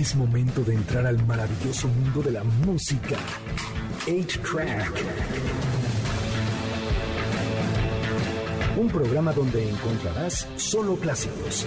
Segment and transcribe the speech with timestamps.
[0.00, 3.18] Es momento de entrar al maravilloso mundo de la música.
[4.06, 4.92] 8-Track.
[8.78, 11.66] Un programa donde encontrarás solo clásicos.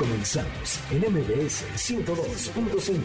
[0.00, 2.98] Comenzamos en MBS 102.5.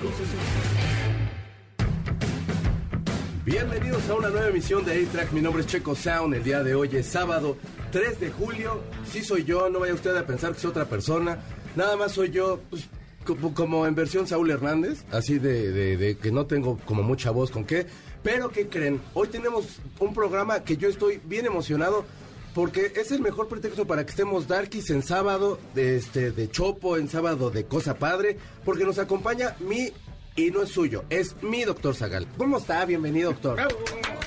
[3.46, 5.32] Bienvenidos a una nueva emisión de A-Track.
[5.32, 6.34] Mi nombre es Checo Sound.
[6.34, 7.58] El día de hoy es sábado
[7.92, 8.82] 3 de julio.
[9.06, 11.38] Sí soy yo, no vaya usted a pensar que es otra persona.
[11.76, 12.90] Nada más soy yo, pues,
[13.24, 17.52] como, en versión Saúl Hernández, así de, de- de que no tengo como mucha voz
[17.52, 17.86] con qué.
[18.22, 19.02] Pero ¿qué creen?
[19.14, 19.66] Hoy tenemos
[20.00, 22.06] un programa que yo estoy bien emocionado
[22.54, 26.98] porque es el mejor pretexto para que estemos darkies en sábado de, este, de Chopo,
[26.98, 29.92] en sábado de Cosa Padre, porque nos acompaña mi,
[30.36, 32.28] y no es suyo, es mi doctor Zagal.
[32.38, 32.86] ¿Cómo está?
[32.86, 33.58] Bienvenido, doctor.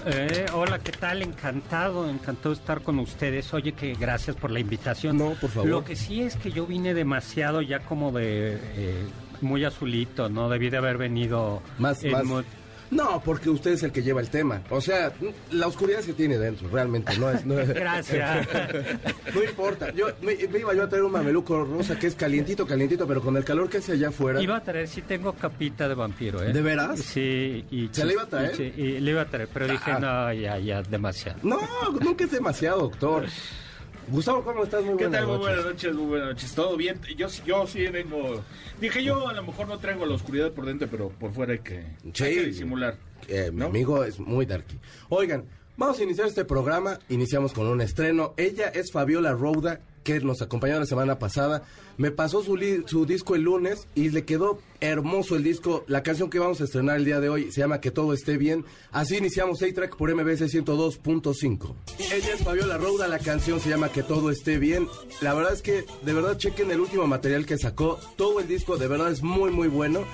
[0.09, 1.21] Eh, hola, ¿qué tal?
[1.23, 3.53] Encantado, encantado de estar con ustedes.
[3.53, 5.19] Oye, que gracias por la invitación.
[5.19, 5.69] No, por favor.
[5.69, 9.05] Lo que sí es que yo vine demasiado ya como de eh,
[9.41, 10.49] muy azulito, ¿no?
[10.49, 12.45] Debí de haber venido Más, en más.
[12.91, 14.63] No, porque usted es el que lleva el tema.
[14.71, 15.13] O sea,
[15.51, 17.17] la oscuridad se tiene dentro, realmente.
[17.19, 17.45] No es.
[17.45, 18.47] No, es- Gracias.
[19.35, 19.91] no importa.
[19.93, 23.21] Yo me, me iba yo a traer un mameluco rosa que es calientito, calientito, pero
[23.21, 24.41] con el calor que hace allá afuera.
[24.41, 26.53] Iba a traer, sí tengo capita de vampiro, ¿eh?
[26.53, 27.01] ¿De veras?
[27.01, 27.65] Sí.
[27.71, 28.57] Y ¿Se la iba a traer?
[28.57, 29.99] Sí, y le iba a traer, pero dije, Ah.
[29.99, 31.39] no, ya, ya, demasiado.
[31.43, 31.59] No,
[32.01, 33.27] nunca es demasiado, doctor.
[34.09, 34.85] Gustavo, ¿cómo estás?
[34.85, 35.29] Muy ¿Qué buenas tal?
[35.29, 36.55] Muy buenas noches, muy buenas noches.
[36.55, 37.01] ¿Todo bien?
[37.17, 38.43] Yo, sí- yo sí vengo...
[38.81, 41.59] Dije yo, a lo mejor no traigo la oscuridad por dentro, pero por fuera hay
[41.59, 42.25] que, Sí.
[42.25, 42.97] hay que disimular.
[43.29, 44.79] Eh, mi amigo es muy darky.
[45.09, 45.45] Oigan,
[45.77, 47.01] vamos a iniciar este programa.
[47.09, 48.33] Iniciamos con un estreno.
[48.37, 51.65] Ella es Fabiola Rouda, que nos acompañó la semana pasada.
[51.99, 55.85] Me pasó su, li- su disco el lunes y le quedó hermoso el disco.
[55.89, 58.37] La canción que vamos a estrenar el día de hoy se llama Que Todo Esté
[58.37, 58.65] Bien.
[58.93, 61.75] Así iniciamos A-Track por MBS 102.5.
[61.99, 64.87] Ella es Fabiola Rouda, la canción se llama Que Todo Esté Bien.
[65.21, 67.99] La verdad es que, de verdad, chequen el último material que sacó.
[68.17, 70.05] Todo el disco, de verdad, es muy, muy bueno.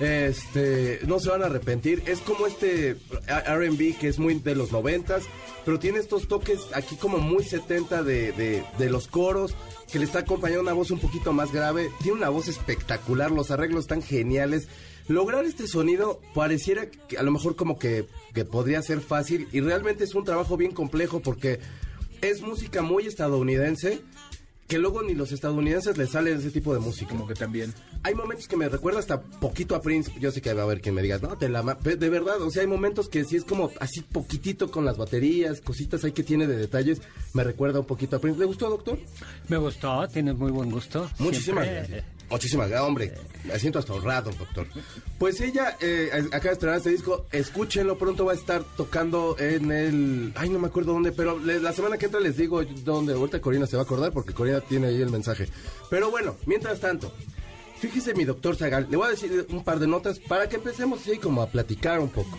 [0.00, 2.02] Este, no se van a arrepentir.
[2.06, 2.94] Es como este
[3.28, 5.24] RB que es muy de los noventas,
[5.64, 9.54] pero tiene estos toques aquí como muy 70 de, de, los coros,
[9.90, 11.90] que le está acompañando una voz un poquito más grave.
[12.02, 14.68] Tiene una voz espectacular, los arreglos están geniales.
[15.06, 19.60] Lograr este sonido pareciera que a lo mejor como que, que podría ser fácil y
[19.60, 21.60] realmente es un trabajo bien complejo porque
[22.22, 24.00] es música muy estadounidense
[24.66, 27.10] que luego ni los estadounidenses les sale ese tipo de música.
[27.10, 27.72] Como que también.
[28.02, 30.10] Hay momentos que me recuerda hasta poquito a Prince.
[30.20, 31.78] Yo sé que va a haber quien me diga, no, te la ma-".
[31.78, 34.96] Pe- De verdad, o sea, hay momentos que sí es como así poquitito con las
[34.96, 37.00] baterías, cositas ahí que tiene de detalles.
[37.34, 38.38] Me recuerda un poquito a Prince.
[38.40, 38.98] ¿Le gustó, doctor?
[39.48, 41.10] Me gustó, tienes muy buen gusto.
[41.18, 42.13] Muchísimas Siempre, gracias.
[42.30, 43.14] Muchísimas gracias, hombre.
[43.44, 44.66] Me siento hasta honrado, doctor.
[45.18, 47.26] Pues ella eh, acaba de estrenar este disco.
[47.30, 50.32] Escúchenlo, pronto va a estar tocando en el.
[50.34, 53.12] Ay, no me acuerdo dónde, pero le- la semana que entra les digo dónde.
[53.12, 55.48] Ahorita Corina se va a acordar porque Corina tiene ahí el mensaje.
[55.90, 57.12] Pero bueno, mientras tanto.
[57.78, 61.00] Fíjese mi doctor Zagal, le voy a decir un par de notas para que empecemos
[61.02, 62.38] así como a platicar un poco.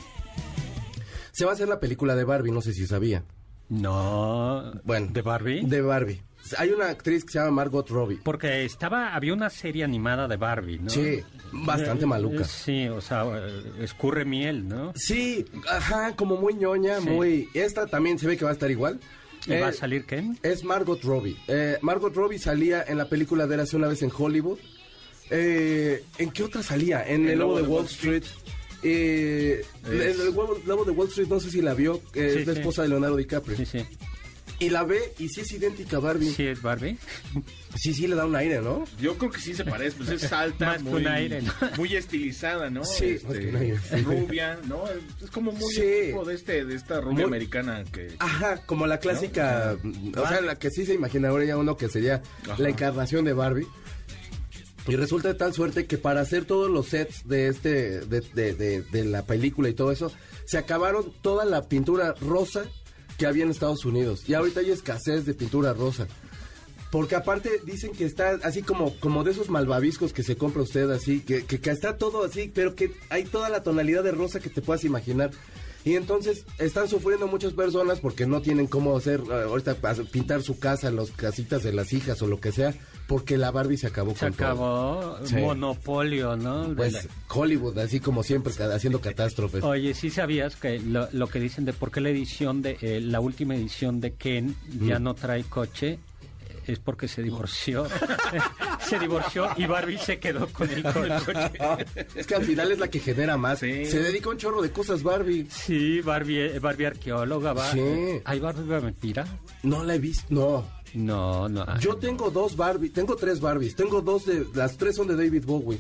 [1.32, 3.24] Se va a hacer la película de Barbie, no sé si sabía.
[3.70, 4.74] No.
[4.84, 5.08] Bueno.
[5.12, 5.62] ¿De Barbie?
[5.66, 6.22] De Barbie.
[6.58, 8.20] Hay una actriz que se llama Margot Robbie.
[8.24, 10.90] Porque estaba, había una serie animada de Barbie, ¿no?
[10.90, 12.44] Sí, bastante Eh, maluca.
[12.44, 14.94] Sí, o sea, eh, escurre miel, ¿no?
[14.96, 17.10] Sí, ajá, como muy ñoña, Sí.
[17.10, 17.50] muy...
[17.54, 19.00] Esta también se ve que va a estar igual.
[19.48, 20.38] ¿Y va a Eh, salir Ken?
[20.44, 21.36] Es Margot Robbie.
[21.48, 24.60] Eh, Margot Robbie salía en la película de Érase una vez en Hollywood.
[25.32, 27.04] Eh, ¿En qué otra salía?
[27.08, 28.24] En El, Lobo de Wall Street.
[28.84, 32.54] Eh, el, Lobo- de Wall Street, no sé si la vio, eh, Sí, es la
[32.54, 32.60] sí.
[32.60, 33.58] esposa de Leonardo DiCaprio.
[33.58, 33.80] Sí, sí.
[34.60, 36.28] Y la ve y sí es idéntica a Barbie.
[36.28, 36.98] Sí, Sí, es Barbie.
[37.76, 38.86] sí, le da un aire, ¿no?
[39.02, 41.52] Yo creo que sí se parece, pues es alta, Más que muy, un aire, ¿no?
[41.78, 42.86] muy estilizada, ¿no?
[42.86, 43.96] Sí, más que un aire, sí.
[44.02, 44.84] rubia, ¿no?
[45.24, 45.82] Es como muy Sí.
[45.82, 49.76] el tipo de este, de esta rubia Muy- americana que Ajá, como la clásica,
[50.16, 52.56] o sea, la que sí se imagina ahora ya uno que sería Ajá.
[52.62, 53.68] la encarnación de Barbie.
[54.88, 58.54] Y resulta de tal suerte que para hacer todos los sets de este, de, de-
[58.54, 60.12] de- de la película y todo eso,
[60.46, 62.66] se acabaron toda la pintura rosa
[63.18, 64.24] que había en Estados Unidos.
[64.28, 66.08] Y ahorita hay escasez de pintura rosa.
[66.92, 70.90] Porque aparte dicen que está así como, como de esos malvaviscos que se compra usted
[70.92, 74.40] así, que, que, que está todo así, pero que hay toda la tonalidad de rosa
[74.40, 75.32] que te puedas imaginar.
[75.84, 79.76] Y entonces están sufriendo muchas personas porque no tienen cómo hacer, eh, ahorita
[80.12, 82.74] pintar su casa, las casitas de las hijas o lo que sea,
[83.08, 84.46] porque la Barbie se acabó Se con todo.
[84.48, 85.36] acabó Sí.
[85.36, 86.74] monopolio, ¿no?
[86.76, 89.64] Pues Hollywood, así como siempre, haciendo catástrofes.
[89.64, 93.00] Oye, ¿sí sabías que lo, lo que dicen de por qué la edición de eh,
[93.02, 96.00] la última edición de Ken ya no trae coche?
[96.68, 97.86] Es porque se divorció.
[98.80, 101.52] se divorció y Barbie se quedó con el coche.
[102.16, 103.60] es que al final es la que genera más.
[103.60, 103.86] Sí.
[103.86, 105.46] Se dedica a un chorro de cosas Barbie.
[105.52, 107.54] Sí, Barbie, eh, Barbie arqueóloga.
[107.54, 107.72] Va.
[107.72, 107.80] Sí.
[108.26, 109.28] ¿Hay Barbie vampira?
[109.62, 110.75] No la he visto, no.
[110.94, 111.66] No, no.
[111.68, 111.80] hay.
[111.80, 115.46] Yo tengo dos Barbie, tengo tres Barbies, tengo dos de, las tres son de David
[115.46, 115.80] Bowie.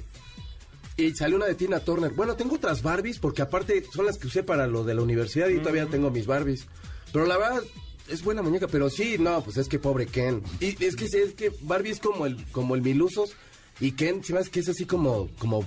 [0.97, 2.11] Y salió una de Tina Turner.
[2.13, 5.49] Bueno, tengo otras Barbies porque aparte son las que usé para lo de la universidad
[5.49, 6.67] y todavía tengo mis Barbies.
[7.11, 7.61] Pero la verdad
[8.07, 10.41] es buena muñeca, pero sí, no, pues es que pobre Ken.
[10.59, 13.35] Y es que es que Barbie es como el como el Milusos
[13.79, 15.65] y Ken, si más que es así como como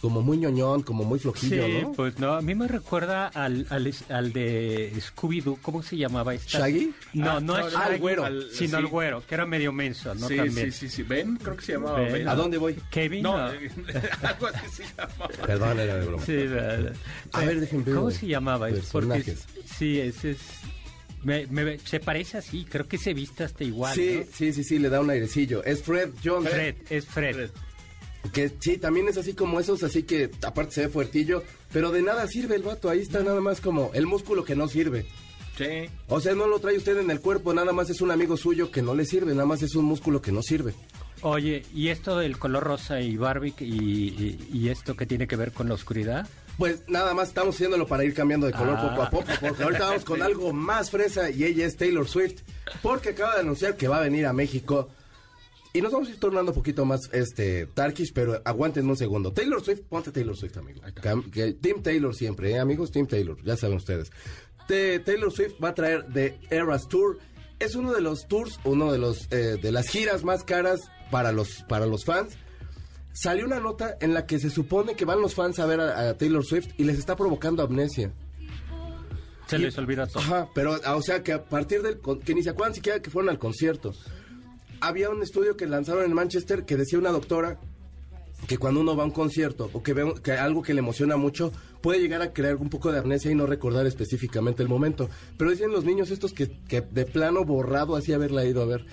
[0.00, 1.92] como muy ñoñón, como muy flojillo, Sí, ¿no?
[1.92, 6.58] pues no, a mí me recuerda al, al, al de Scooby-Doo, ¿cómo se llamaba esta?
[6.58, 6.92] ¿Shaggy?
[7.14, 8.24] No, Ah, no es Shaggy, al güero.
[8.24, 8.84] al- sino sí.
[8.84, 10.28] el güero, que era medio menso, ¿no?
[10.28, 10.72] sí, También.
[10.72, 11.02] sí, sí, sí.
[11.04, 12.12] Ben, creo que se llamaba Ben.
[12.12, 12.28] Ben.
[12.28, 12.76] ¿A dónde voy?
[12.90, 13.22] Kevin.
[13.22, 13.44] No, no.
[14.22, 15.28] algo así se llamaba.
[15.46, 16.24] Perdón, era de broma.
[16.24, 16.32] Sí,
[17.32, 18.68] A ver, déjenme ver, ¿Cómo se llamaba?
[18.68, 19.46] Es porque Personajes.
[19.78, 20.38] sí, ese es
[21.24, 24.24] me, me- se parece así, creo que se viste hasta igual, Sí, ¿no?
[24.32, 25.64] sí, sí, sí, le da un airecillo.
[25.64, 26.50] Es Fred Jones.
[26.52, 27.34] Fred, es Fred.
[27.34, 27.50] Fred.
[28.32, 31.42] Que sí, también es así como esos, así que aparte se ve fuertillo,
[31.72, 34.66] pero de nada sirve el vato, ahí está nada más como el músculo que no
[34.68, 35.04] sirve.
[35.58, 35.88] Sí.
[36.08, 38.70] O sea, no lo trae usted en el cuerpo, nada más es un amigo suyo
[38.70, 40.74] que no le sirve, nada más es un músculo que no sirve.
[41.20, 45.36] Oye, ¿y esto del color rosa y Barbie y, y- y esto que tiene que
[45.36, 46.26] ver con la oscuridad?
[46.58, 48.88] Pues nada más estamos haciéndolo para ir cambiando de color Ah.
[48.90, 52.42] poco a poco, porque ahorita vamos con algo más fresa y ella es Taylor Swift,
[52.82, 54.88] porque acaba de anunciar que va a venir a México.
[55.72, 59.32] Y nos vamos a ir tornando un poquito más este Tarkish, pero aguanten un segundo.
[59.32, 60.80] Taylor Swift, ponte Taylor Swift, amigo.
[61.02, 62.92] Cam- que- Team Taylor siempre, ¿eh, amigos?
[62.92, 64.12] Team Taylor, ya saben ustedes.
[64.68, 67.18] Te- Taylor Swift va a traer The Eras Tour.
[67.58, 70.80] Es uno de los tours, uno de los eh, de las giras más caras
[71.10, 72.34] para los para los fans.
[73.16, 76.10] Salió una nota en la que se supone que van los fans a ver a,
[76.10, 78.12] a Taylor Swift y les está provocando amnesia.
[79.46, 80.20] Se Y- les olvida todo.
[80.22, 83.10] Ajá, pero ah, o sea que a partir del que ni se acuerdan siquiera que
[83.10, 83.94] fueron al concierto.
[84.80, 87.58] Había un estudio que lanzaron en Manchester que decía una doctora
[88.48, 91.16] que cuando uno va a un concierto o que ve que algo que le emociona
[91.16, 95.08] mucho puede llegar a crear un poco de amnesia y no recordar específicamente el momento.
[95.38, 98.84] Pero dicen los niños estos que, que de plano borrado así haberla ido a ver.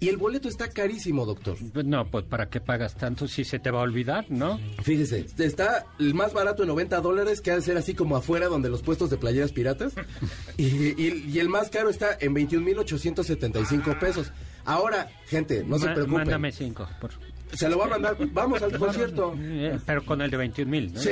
[0.00, 1.56] Y el boleto está carísimo, doctor.
[1.72, 4.60] Pues No, pues ¿para qué pagas tanto si se te va a olvidar, no?
[4.84, 8.46] Fíjese, está el más barato en 90 dólares, que ha de ser así como afuera
[8.46, 9.94] donde los puestos de playeras piratas.
[10.56, 10.66] Y,
[11.00, 14.32] y- y el más caro está en 21.875 pesos.
[14.64, 16.18] Ahora, gente, no se preocupen.
[16.18, 16.88] Mándame cinco.
[17.00, 17.10] por-
[17.54, 18.16] Se lo va a mandar.
[18.32, 19.34] Vamos al concierto.
[19.40, 21.00] Eh, Pero con el de 21 mil, ¿no?
[21.00, 21.10] Sí,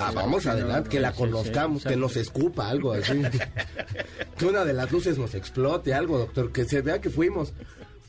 [0.00, 3.12] ah, vamos adelante, que la sí, conozcamos, sí, que nos escupa algo así.
[4.38, 7.52] que una de las luces nos explote, algo, doctor, que se vea que fuimos.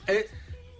[0.07, 0.27] Eh,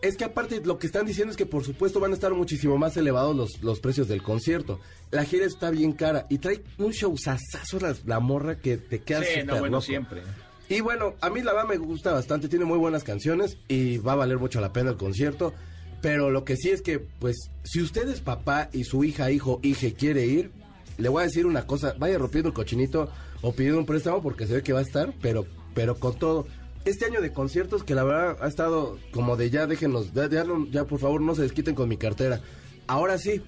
[0.02, 2.78] es que aparte lo que están diciendo es que por supuesto van a estar muchísimo
[2.78, 4.80] más elevados los, los precios del concierto.
[5.12, 9.24] La gira está bien cara y trae un showzazazo la, la morra que te queda
[9.24, 9.82] Sí, no, súper bueno, loco.
[9.82, 10.22] siempre.
[10.70, 14.14] Y bueno, a mí la verdad me gusta bastante, tiene muy buenas canciones y va
[14.14, 15.54] a valer mucho la pena el concierto.
[16.02, 19.60] Pero lo que sí es que, pues, si usted es papá y su hija, hijo,
[19.62, 20.52] hija quiere ir,
[20.98, 24.48] le voy a decir una cosa, vaya rompiendo el cochinito o pidiendo un préstamo porque
[24.48, 25.46] se ve que va a estar, pero,
[25.76, 26.48] pero con todo.
[26.84, 30.86] Este año de conciertos que la verdad ha estado como de ya déjenos, ya, ya,
[30.86, 32.42] por favor no se desquiten con mi cartera.
[32.88, 33.42] Ahora sí,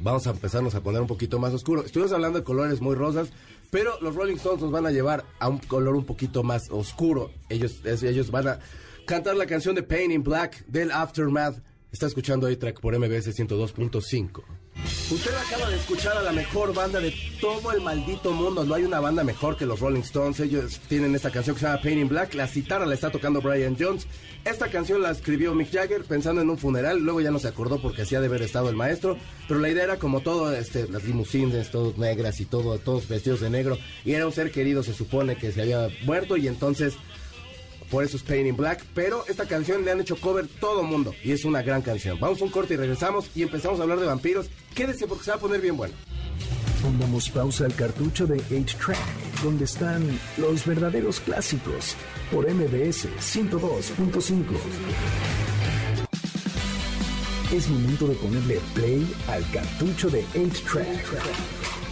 [0.00, 1.84] vamos a empezarnos a poner un poquito más oscuro.
[1.84, 3.30] Estuvimos hablando de colores muy rosas,
[3.70, 7.32] pero los Rolling Stones nos van a llevar a un color un poquito más oscuro.
[7.48, 8.60] Ellos, ellos van a
[9.04, 11.60] cantar la canción de Pain in Black del Aftermath.
[11.90, 14.44] Está escuchando A-Track por MBS 102.5.
[15.10, 18.62] Usted acaba de escuchar a la mejor banda de todo el maldito mundo.
[18.64, 20.38] No hay una banda mejor que los Rolling Stones.
[20.38, 22.34] Ellos tienen esta canción que se llama Pain in Black.
[22.34, 24.06] La citara la está tocando Brian Jones.
[24.44, 26.98] Esta canción la escribió Mick Jagger pensando en un funeral.
[26.98, 29.16] Luego ya no se acordó porque hacía de haber estado el maestro.
[29.48, 33.40] Pero la idea era como todo, este, las limusines, todos negras y todo, todos vestidos
[33.40, 33.78] de negro.
[34.04, 36.36] Y era un ser querido, se supone que se había muerto.
[36.36, 36.92] Y entonces
[37.90, 41.14] por eso es Pain in Black, pero esta canción le han hecho cover todo mundo
[41.24, 42.18] y es una gran canción.
[42.20, 44.48] Vamos a un corte y regresamos y empezamos a hablar de vampiros.
[44.74, 45.94] Quédese porque se va a poner bien bueno.
[46.82, 51.96] Pongamos pausa al cartucho de 8-Track, donde están los verdaderos clásicos,
[52.30, 54.44] por MBS 102.5.
[57.52, 61.57] Es momento de ponerle play al cartucho de 8-Track,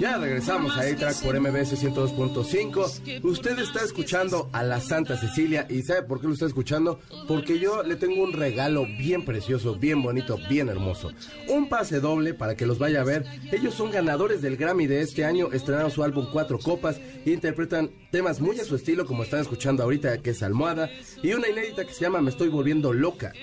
[0.00, 3.22] Ya regresamos a A-Track por MBS 102.5.
[3.22, 7.00] Usted está escuchando a la Santa Cecilia y ¿sabe por qué lo está escuchando?
[7.28, 11.12] Porque yo le tengo un regalo bien precioso, bien bonito, bien hermoso.
[11.48, 13.26] Un pase doble para que los vaya a ver.
[13.52, 17.90] Ellos son ganadores del Grammy de este año, estrenaron su álbum Cuatro Copas e interpretan
[18.10, 20.88] temas muy a su estilo como están escuchando ahorita que es Almohada
[21.22, 23.34] y una inédita que se llama Me estoy volviendo loca.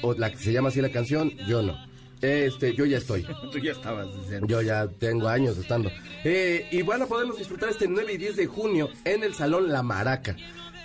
[0.00, 1.93] O la que se llama así la canción, yo no.
[2.24, 3.26] Este, yo ya estoy.
[3.52, 4.46] Tú ya estabas diciendo.
[4.46, 5.90] Yo ya tengo años estando.
[6.24, 9.70] Eh, y van a poderlos disfrutar este 9 y 10 de junio en el Salón
[9.70, 10.36] La Maraca.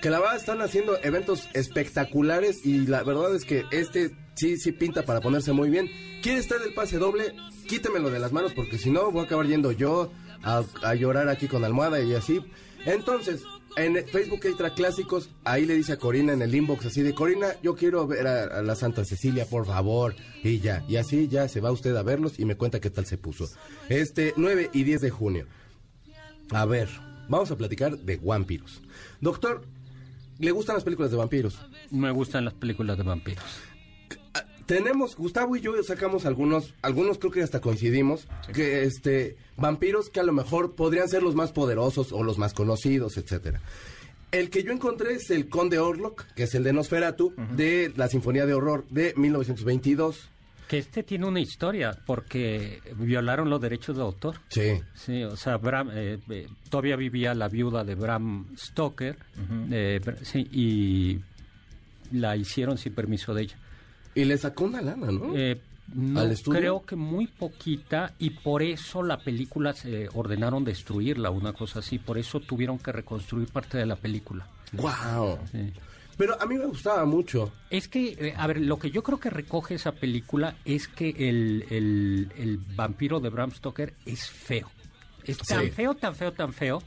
[0.01, 4.71] Que la verdad están haciendo eventos espectaculares y la verdad es que este sí, sí
[4.71, 5.89] pinta para ponerse muy bien.
[6.21, 7.33] ¿Quiere estar del pase doble?
[7.69, 11.29] quítemelo de las manos porque si no voy a acabar yendo yo a, a llorar
[11.29, 12.41] aquí con almohada y así.
[12.85, 13.43] Entonces,
[13.75, 17.47] en Facebook Extra Clásicos, ahí le dice a Corina en el inbox así de Corina,
[17.61, 20.15] yo quiero ver a, a la Santa Cecilia, por favor.
[20.43, 23.05] Y ya, y así ya se va usted a verlos y me cuenta qué tal
[23.05, 23.49] se puso.
[23.89, 25.47] Este 9 y 10 de junio.
[26.51, 26.89] A ver,
[27.27, 28.81] vamos a platicar de vampiros.
[29.21, 29.63] Doctor,
[30.39, 31.59] ¿le gustan las películas de vampiros?
[31.91, 33.45] Me gustan las películas de vampiros.
[34.69, 40.19] Tenemos, Gustavo y yo sacamos algunos, algunos creo que hasta coincidimos, que este, vampiros que
[40.19, 43.61] a lo mejor podrían ser los más poderosos o los más conocidos, etcétera.
[44.31, 48.09] El que yo encontré es el Conde Orlok, que es el de Nosferatu, de la
[48.09, 50.29] Sinfonía de Horror de 1922.
[50.67, 54.35] Que este tiene una historia, porque violaron los derechos de autor.
[54.49, 54.79] Sí.
[54.93, 59.17] Sí, o sea, Bram, eh, eh, todavía vivía la viuda de Bram Stoker,
[59.71, 61.21] eh, sí, y
[62.15, 63.57] la hicieron sin permiso de ella.
[64.15, 65.35] Y le sacó una lana, ¿no?
[65.35, 65.59] Eh,
[65.93, 71.79] no, creo que muy poquita y por eso la película se ordenaron destruirla, una cosa
[71.79, 74.47] así, por eso tuvieron que reconstruir parte de la película.
[74.73, 75.39] ¡Wow!
[75.51, 75.73] Sí.
[76.17, 77.51] Pero a mí me gustaba mucho.
[77.69, 81.09] Es que, eh, a ver, lo que yo creo que recoge esa película es que
[81.09, 84.69] el, el- el vampiro de Bram Stoker es feo.
[85.23, 85.71] Es tan Sí.
[85.71, 86.83] feo, tan feo, tan feo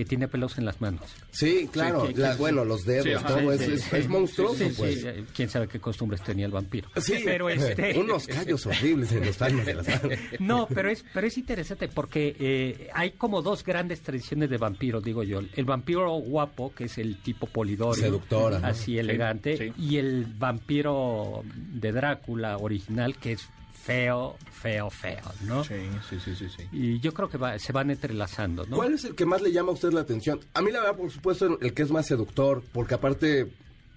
[0.00, 1.02] que tiene pelos en las manos.
[1.30, 2.06] Sí, claro.
[2.08, 3.38] que- la- que- bueno, los dedos, Sí, todo.
[3.38, 3.96] sí, es, sí, es- sí.
[3.96, 5.04] es monstruoso, Sí, sí, pues.
[5.04, 6.88] eh, quién sabe qué costumbres tenía el vampiro.
[6.96, 7.98] Sí, pero este...
[7.98, 10.18] unos callos horribles en los palmas de las manos.
[10.38, 15.04] No, pero es, pero es interesante porque eh, hay como dos grandes tradiciones de vampiros,
[15.04, 15.40] digo yo.
[15.54, 18.68] El vampiro guapo, que es el tipo polidoro, Seductor, ajá.
[18.68, 19.72] así elegante, sí.
[19.78, 23.48] y el vampiro de Drácula original, que es
[23.82, 25.64] feo, feo, feo, ¿no?
[25.64, 25.74] Sí,
[26.08, 26.46] sí, sí, sí.
[26.54, 26.68] sí.
[26.72, 28.76] Y yo creo que va- se van entrelazando, ¿no?
[28.76, 30.40] ¿Cuál es el que más le llama a usted la atención?
[30.54, 33.50] A mí la verdad, por supuesto, el que es más seductor, porque aparte,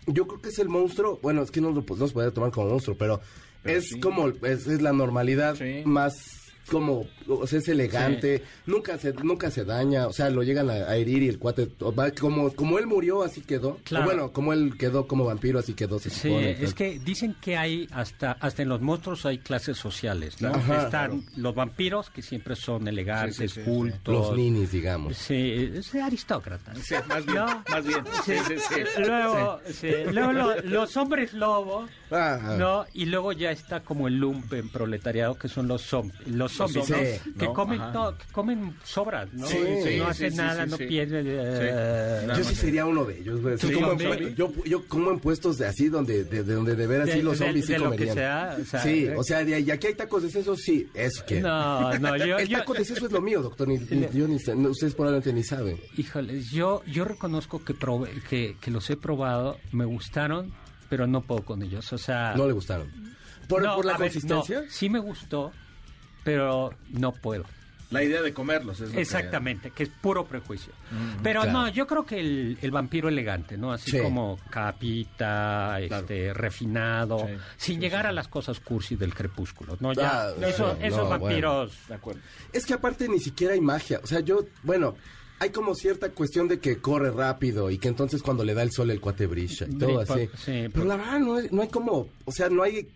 [0.08, 2.32] yo creo que es el monstruo, bueno, es que no lo pues, no se puede
[2.32, 3.22] tomar como monstruo, pero,
[3.62, 4.00] Pero es sí.
[4.00, 5.84] como, es, es la normalidad Sí.
[5.86, 10.70] más como, o sea, es elegante, nunca se nunca se daña, o sea, lo llegan
[10.70, 13.78] a, a herir y el cuate, va- como, como él murió, así quedó.
[13.84, 14.04] Claro.
[14.06, 16.52] O bueno, como él quedó como vampiro, así quedó, se Sí, supone.
[16.64, 20.50] es que dicen que hay hasta hasta en los monstruos hay clases sociales, ¿no?
[20.50, 20.84] Ajá.
[20.86, 23.66] Están los vampiros que siempre son elegantes, Sí, sí, sí, sí.
[23.70, 24.14] cultos.
[24.14, 25.18] Los ninis, digamos.
[25.18, 26.74] Sí, es aristócrata.
[26.76, 27.64] Sí, más bien, ¿No?
[27.70, 28.04] más bien.
[28.26, 29.02] Sí, sí, sí.
[29.06, 32.86] Luego, sí, luego lo- los hombres lobo, Ah, ¿no?
[32.94, 35.90] Y luego ya está como el lumpen proletariado, que son los,
[36.28, 36.96] los zombies, ¿no?
[36.98, 37.54] Que, ¿no?
[37.54, 39.46] comen to- que comen sobras, ¿no?
[39.48, 40.86] Sí, no sí, hacen sí, nada, sí, no sí.
[40.86, 41.26] pierden...
[41.28, 43.58] eh, Nada Yo sí sería uno de ellos, güey.
[43.58, 44.28] ¿Tú Sí, como en zombie?
[44.30, 47.18] pu- yo, yo como en puestos de así, donde de, de donde de ver así
[47.18, 48.16] De- los de- zombies sí de lo que comerían.
[48.16, 49.16] sea, o sea, sí, eh.
[49.18, 51.42] o sea, de, y aquí hay tacos de seso, sí, eso que.
[51.42, 53.68] No, no, yo, El yo- taco de seso es lo mío, doctor.
[53.68, 55.80] Ni, ni- yo ni no, ustedes probablemente ni saben.
[55.98, 60.54] Híjoles, yo, yo reconozco que, probé, que, que los he probado, me gustaron,
[60.90, 61.92] pero no puedo con ellos.
[61.94, 62.88] O sea, No le gustaron.
[63.48, 64.62] ¿Por, no, por la ver, consistencia?
[64.62, 65.52] no, sí me gustó,
[66.24, 67.46] pero no puedo.
[67.92, 70.74] La idea de comerlos es lo Exactamente, que es puro prejuicio.
[71.22, 71.60] Pero claro.
[71.60, 73.72] no, yo creo que el, el vampiro elegante, ¿no?
[73.72, 74.00] Así Sí.
[74.00, 78.08] como capita, este, refinado, Sí, sin sí, llegar sí.
[78.08, 79.94] a las cosas cursis del crepúsculo, ¿no?
[79.94, 81.72] Ya, Ah, eso- sí, esos no, vampiros...
[81.88, 82.22] De acuerdo.
[82.52, 84.00] Es que aparte ni siquiera hay magia.
[84.04, 84.96] O sea, yo, bueno,
[85.40, 88.72] hay como cierta cuestión de que corre rápido y que entonces cuando le da el
[88.72, 90.30] sol el cuate brilla y todo así.
[90.36, 92.88] sí, Pero por- la verdad no hay, no hay como, o sea, no hay...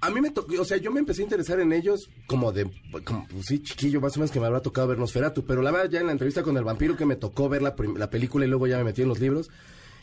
[0.00, 2.70] A mí me tocó, o sea, yo me empecé a interesar en ellos como de,
[3.04, 5.72] como, pues sí, chiquillo, más o menos que me habrá tocado ver Nosferatu, pero la
[5.72, 8.44] verdad ya en la entrevista con el vampiro que me tocó ver la, la película
[8.44, 9.50] y luego ya me metí en los libros,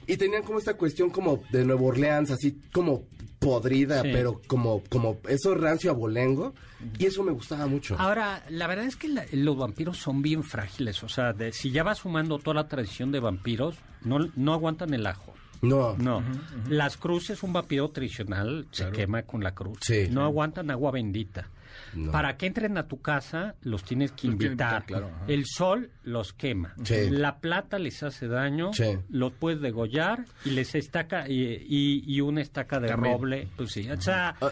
[0.08, 3.06] y tenían como esta cuestión como de Nueva Orleans, así como
[3.40, 4.10] podrida, Sí.
[4.12, 6.54] pero como, como eso rancio abolengo,
[7.00, 7.96] y eso me gustaba mucho.
[7.98, 11.04] Ahora, la verdad es que la- los vampiros son bien frágiles.
[11.04, 14.94] O sea, de- si ya vas sumando toda la tradición de vampiros, no, no aguantan
[14.94, 15.34] el ajo.
[15.68, 16.24] No, No.
[16.70, 19.80] Las cruces, un vampiro tradicional se quema con la cruz.
[19.82, 20.08] Sí.
[20.10, 21.50] No aguantan agua bendita.
[21.94, 22.12] No.
[22.12, 24.86] Para que entren a tu casa, los tienes que invitar.
[24.86, 25.10] claro.
[25.28, 26.74] El sol los quema.
[26.84, 27.10] Sí.
[27.10, 28.72] La plata les hace daño.
[28.74, 28.98] Sí.
[29.10, 33.14] Los puedes degollar y les estaca y, y- y una estaca de También.
[33.18, 33.48] roble.
[33.58, 33.90] Pues sí.
[33.90, 34.52] O sea, Ah,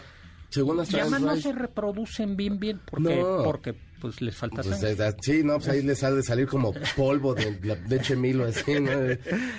[0.50, 3.42] según las y además no se reproducen bien, bien porque, No.
[3.42, 5.14] porque pues les falta Pues, sangre.
[5.22, 8.80] sí, no, pues ahí les ha de salir como polvo de la leche Milo, así,
[8.80, 8.90] ¿no?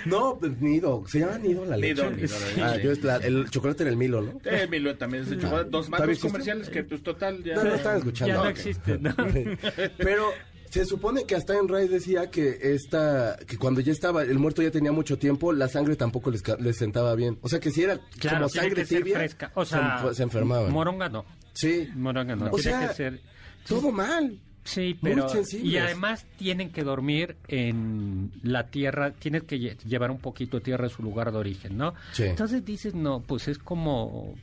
[0.04, 2.02] No, pues Nido, se llama Nido la leche.
[2.02, 2.62] Nido, Nido, la leche.
[2.62, 4.40] Ah, yo es la- el chocolate era el Milo, ¿no?
[4.44, 5.70] Eh, Milo también es el chocolate.
[5.70, 6.28] Dos más ¿Todavía dos existe?
[6.32, 7.54] comerciales que, pues, total, ya.
[7.56, 8.34] No, no están escuchando.
[8.34, 8.48] ya no Ok.
[8.50, 9.14] existe, ¿no?
[9.98, 10.24] Pero
[10.70, 14.62] se supone que hasta en Ray decía que esta, que cuando ya estaba, el muerto
[14.62, 17.38] ya tenía mucho tiempo, la sangre tampoco les, les sentaba bien.
[17.40, 19.52] O sea que si era Claro, como sangre tibia, fresca.
[19.54, 20.70] O se sea, enf- se, enfermaban.
[20.72, 21.24] Moronga no.
[21.54, 22.46] sí, Moronga no.
[22.46, 23.20] O Tiene sea, que ser...
[23.68, 24.38] todo mal.
[24.64, 25.28] Sí, pero...
[25.62, 30.64] Y además tienen que dormir en la tierra, tienes que lle- llevar un poquito de
[30.64, 31.94] tierra a su lugar de origen, ¿no?
[32.12, 32.24] Sí.
[32.24, 34.34] Entonces dices, no, pues es como...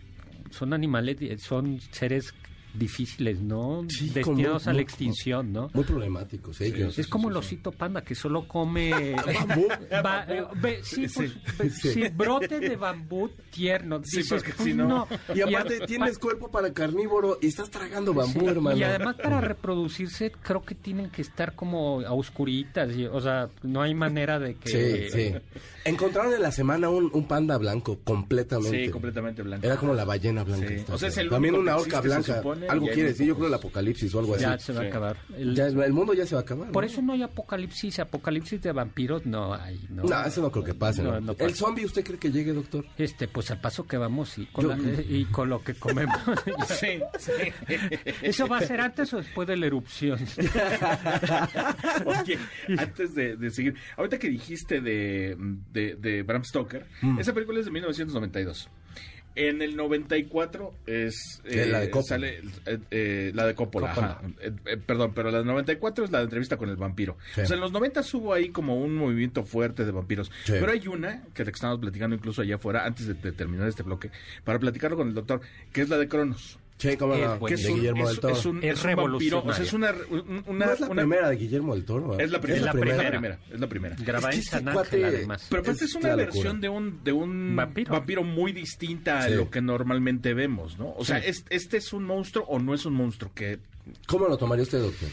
[0.50, 2.34] Son animales, son seres
[2.74, 3.86] difíciles, ¿no?
[3.90, 5.70] Sí, Destinados a la extinción, ¿no?
[5.74, 6.98] Muy problemáticos ellos.
[6.98, 9.68] Es como el osito panda que solo come Bambú.
[10.04, 14.02] ba- eh, sí, pues, ve- sí, brote de bambú tierno.
[14.04, 17.70] Sí, Dices, porque pues, si no- Y aparte a- tienes cuerpo para carnívoro y estás
[17.70, 18.78] tragando bambú, hermano.
[18.78, 23.50] Y además para reproducirse creo que tienen que estar como a oscuritas, y- o sea,
[23.62, 25.10] no hay manera de que...
[25.10, 25.36] Sí, sí.
[25.86, 28.86] Encontraron en la semana un, un panda blanco completamente.
[28.86, 29.66] Sí, completamente blanco.
[29.66, 30.68] Era como la ballena blanca.
[30.70, 30.86] Sí.
[30.90, 32.42] O sea, es el También una orca blanca.
[32.70, 34.44] Algo quiere decir, yo creo el apocalipsis o algo así.
[34.44, 35.18] Ya se va a acabar.
[35.38, 36.72] El- Ya, el mundo ya se va a acabar.
[36.72, 36.90] por ¿no?
[36.90, 40.04] eso no hay apocalipsis, apocalipsis de vampiros no hay, ¿no?
[40.04, 41.02] No, eso no creo que pase.
[41.04, 41.12] ¿no?
[41.14, 41.56] No, no ¿El pasa.
[41.56, 42.86] zombie usted cree que llegue, doctor?
[42.98, 46.18] Este, pues al paso que vamos y con, Yo- la- y con lo que comemos.
[46.68, 47.32] Sí, sí.
[48.22, 50.20] ¿Eso va a ser antes o después de la erupción?
[52.06, 52.38] Oye,
[52.78, 55.36] antes de, de seguir, ahorita que dijiste de,
[55.72, 57.20] de, de Bram Stoker, Mm.
[57.20, 58.70] esa película es de 1992.
[59.36, 61.42] En el 94 es...
[61.46, 62.08] Eh, la de Coppola.
[62.08, 64.08] sale, eh, eh, la de Coppola, Coppola.
[64.12, 64.22] ajá.
[64.42, 67.18] Eh, eh, perdón, pero la de 94 es la de entrevista con el vampiro.
[67.34, 67.42] Sí.
[67.42, 70.32] O sea, en los 90 hubo ahí como un movimiento fuerte de vampiros.
[70.46, 70.54] Sí.
[70.54, 73.68] Pero hay una, que la que estábamos platicando incluso allá afuera, antes de, de terminar
[73.68, 74.12] este bloque,
[74.44, 76.60] para platicarlo con el doctor, que es la de Cronos.
[76.78, 77.46] Sí, cómo Es no.
[77.46, 78.34] Que es de un, Guillermo es- del Toro.
[78.36, 79.94] es un, Es es un vampiro, o sea, es una...
[80.48, 82.08] una, no es la una- primera de Guillermo del Toro.
[82.10, 82.22] ¿verdad?
[82.26, 83.10] Es la primera, Es la primera.
[83.10, 83.96] primera, es la primera.
[84.00, 85.46] Grabada Es que en San este Ángel, cuate- además.
[85.50, 88.24] Pero aparte Es es una versión de un de un Vampiro.
[88.24, 89.34] muy distinta Sí.
[89.34, 90.94] a lo que normalmente vemos, ¿no?
[90.98, 91.30] O sea, Sí.
[91.30, 93.32] ¿es- ¿este es un monstruo o no es un monstruo?
[93.34, 93.60] Que
[94.08, 95.10] ¿Cómo lo tomaría usted, doctor?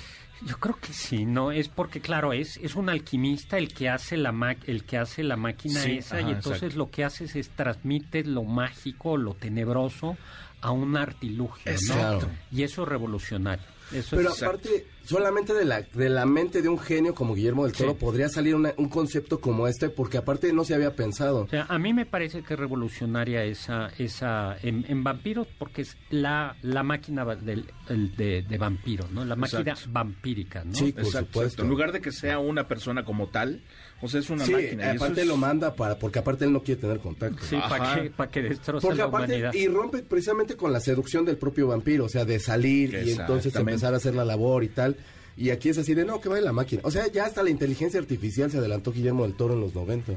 [0.47, 4.17] Yo creo que sí, no es porque claro es es un alquimista el que hace
[4.17, 6.79] la ma- el que hace la máquina Sí, esa ajá, y entonces exacto.
[6.79, 10.17] lo que haces es transmite lo mágico, lo tenebroso
[10.61, 11.71] a un artilugio, ¿no?
[11.73, 12.31] Exacto.
[12.51, 13.65] Y eso es revolucionario.
[13.93, 17.65] Eso Pero es, aparte, solamente de la, de la mente de un genio como Guillermo
[17.65, 17.97] del Toro Sí.
[18.01, 21.41] podría salir una- un concepto como este, porque aparte no se había pensado.
[21.43, 25.83] o sea, a mí me parece que es revolucionaria esa esa en, en vampiros porque
[25.83, 29.25] es la la máquina del el de, de vampiros, ¿no?
[29.25, 29.91] La máquina Exacto.
[29.93, 30.75] vampírica, ¿no?
[30.75, 31.63] Sí, por exacto, supuesto.
[31.63, 33.63] En lugar de que sea una persona como tal,
[34.01, 34.93] o sea, es una Sí, máquina.
[34.93, 37.43] y eso aparte es- lo manda para, porque aparte él no quiere tener contacto.
[37.45, 39.55] Sí, para que para que destroce Porque la aparte, humanidad.
[39.55, 43.55] y rompe precisamente con la seducción del propio vampiro, o sea, de salir y entonces
[43.57, 44.97] empezar a hacer la labor y tal.
[45.41, 46.83] Y aquí es así de, no, que vaya la máquina.
[46.85, 50.13] O sea, ya hasta la inteligencia artificial se adelantó Guillermo del Toro en los 90.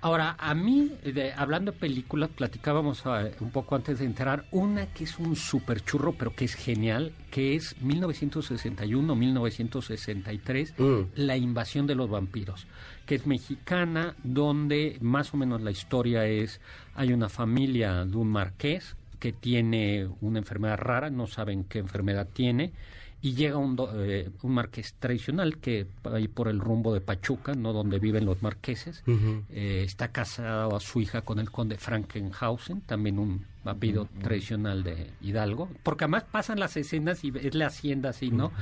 [0.00, 4.86] Ahora, a mí, de- hablando de películas, platicábamos eh, un poco antes de entrar, una
[4.92, 11.02] que es un super churro, pero que es genial, que es 1961-1963, Mm.
[11.16, 12.66] La invasión de los vampiros,
[13.06, 16.60] que es mexicana, donde más o menos la historia es,
[16.94, 22.28] hay una familia de un marqués que tiene una enfermedad rara, no saben qué enfermedad
[22.32, 22.72] tiene,
[23.24, 27.54] y llega un, do- eh, un marqués tradicional que ahí por el rumbo de Pachuca,
[27.54, 32.82] no donde viven los marqueses, eh, está casado a su hija con el conde Frankenhausen,
[32.82, 38.10] también un vampiro tradicional de Hidalgo, porque además pasan las escenas y es la hacienda
[38.10, 38.52] así, ¿no?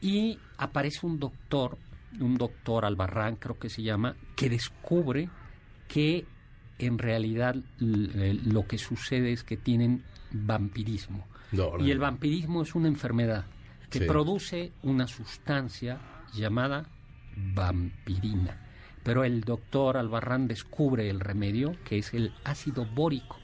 [0.00, 1.76] Y aparece un doctor,
[2.20, 5.28] un doctor Albarrán creo que se llama, que descubre
[5.88, 6.24] que
[6.78, 11.26] en realidad eh, lo que sucede es que tienen vampirismo.
[11.50, 13.44] No, Y el vampirismo es una enfermedad
[13.94, 14.04] que Sí.
[14.06, 15.98] produce una sustancia
[16.34, 16.86] llamada
[17.36, 18.60] vampirina.
[19.02, 23.38] Pero el doctor Albarrán descubre el remedio, que es el ácido bórico.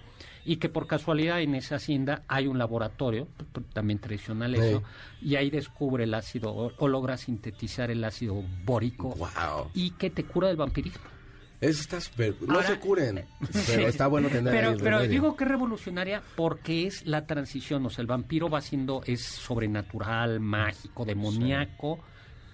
[0.44, 3.28] Y que por casualidad en esa hacienda hay un laboratorio,
[3.74, 4.62] también tradicional Sí.
[4.62, 4.82] eso,
[5.20, 9.70] y ahí descubre el ácido o, o logra sintetizar el ácido bórico Wow.
[9.74, 11.04] y que te cura del vampirismo.
[11.60, 12.34] Eso está súper...
[12.46, 13.24] No se curen,
[13.66, 17.26] pero está bueno tener ahí Pero, el pero digo que es revolucionaria porque es la
[17.26, 22.00] transición, o sea, el vampiro va siendo, es sobrenatural, mágico, demoníaco,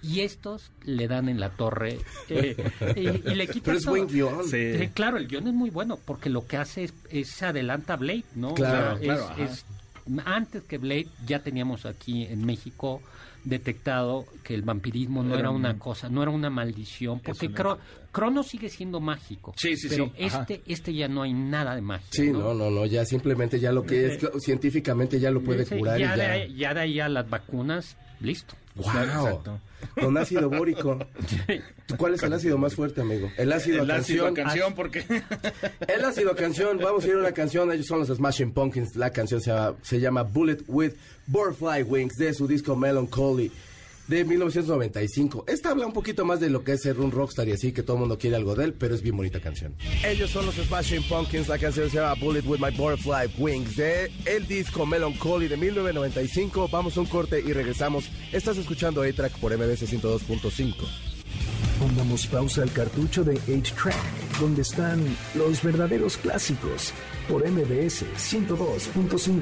[0.03, 1.97] y estos le dan en la torre
[2.29, 2.55] eh,
[2.95, 3.95] y, y le quitan Pero es todo.
[3.95, 4.43] buen guion.
[4.45, 4.57] Sí.
[4.57, 7.93] Eh, claro, el guion es muy bueno porque lo que hace es, es se adelanta
[7.93, 8.53] a Blade, ¿no?
[8.53, 9.65] Claro, O sea, claro, es- es-
[10.25, 13.01] antes que Blade ya teníamos aquí en México
[13.49, 17.49] detectado que el vampirismo no Era era un- una cosa, no era una maldición, porque
[17.49, 17.77] Cro-
[18.11, 19.53] Crono sigue siendo mágico.
[19.57, 20.41] Sí, sí, pero sí, ajá.
[20.41, 22.07] este, este ya no hay nada de magia.
[22.11, 25.99] Sí, no, no, no, ya simplemente ya lo que es científicamente ya lo puede curar
[25.99, 26.31] ya, y de ya.
[26.31, 28.55] ahí, ya de ahí a las vacunas, listo.
[28.75, 28.87] Wow.
[28.87, 29.59] Exacto.
[29.99, 30.99] Con ácido bórico.
[31.97, 33.31] ¿Cuál es el ácido más fuerte, amigo?
[33.37, 34.45] El ácido El a ácido canción.
[34.45, 35.05] a canción, porque...
[35.87, 38.95] El ácido a canción, vamos a ir a una canción, ellos son los Smashing Pumpkins,
[38.95, 40.93] la canción se llama, se llama Bullet with
[41.27, 43.51] Butterfly Wings de su disco Melancholy
[44.07, 45.45] de 1995.
[45.47, 47.83] Esta habla un poquito más de lo que es ser un rockstar y así, que
[47.83, 49.75] todo el mundo quiere algo de él, pero es bien bonita canción.
[50.05, 54.11] Ellos son los Smashing Pumpkins, la canción se llama Bullet with My Butterfly Wings de
[54.25, 56.67] el disco Melancholy de 1995.
[56.71, 58.09] Vamos a un corte y regresamos.
[58.31, 60.73] Estás escuchando A-Track por MBC 102.5.
[61.79, 65.03] Pongamos pausa al cartucho de 8-Track, donde están
[65.35, 66.91] los verdaderos clásicos,
[67.29, 69.41] por MBS 102.5.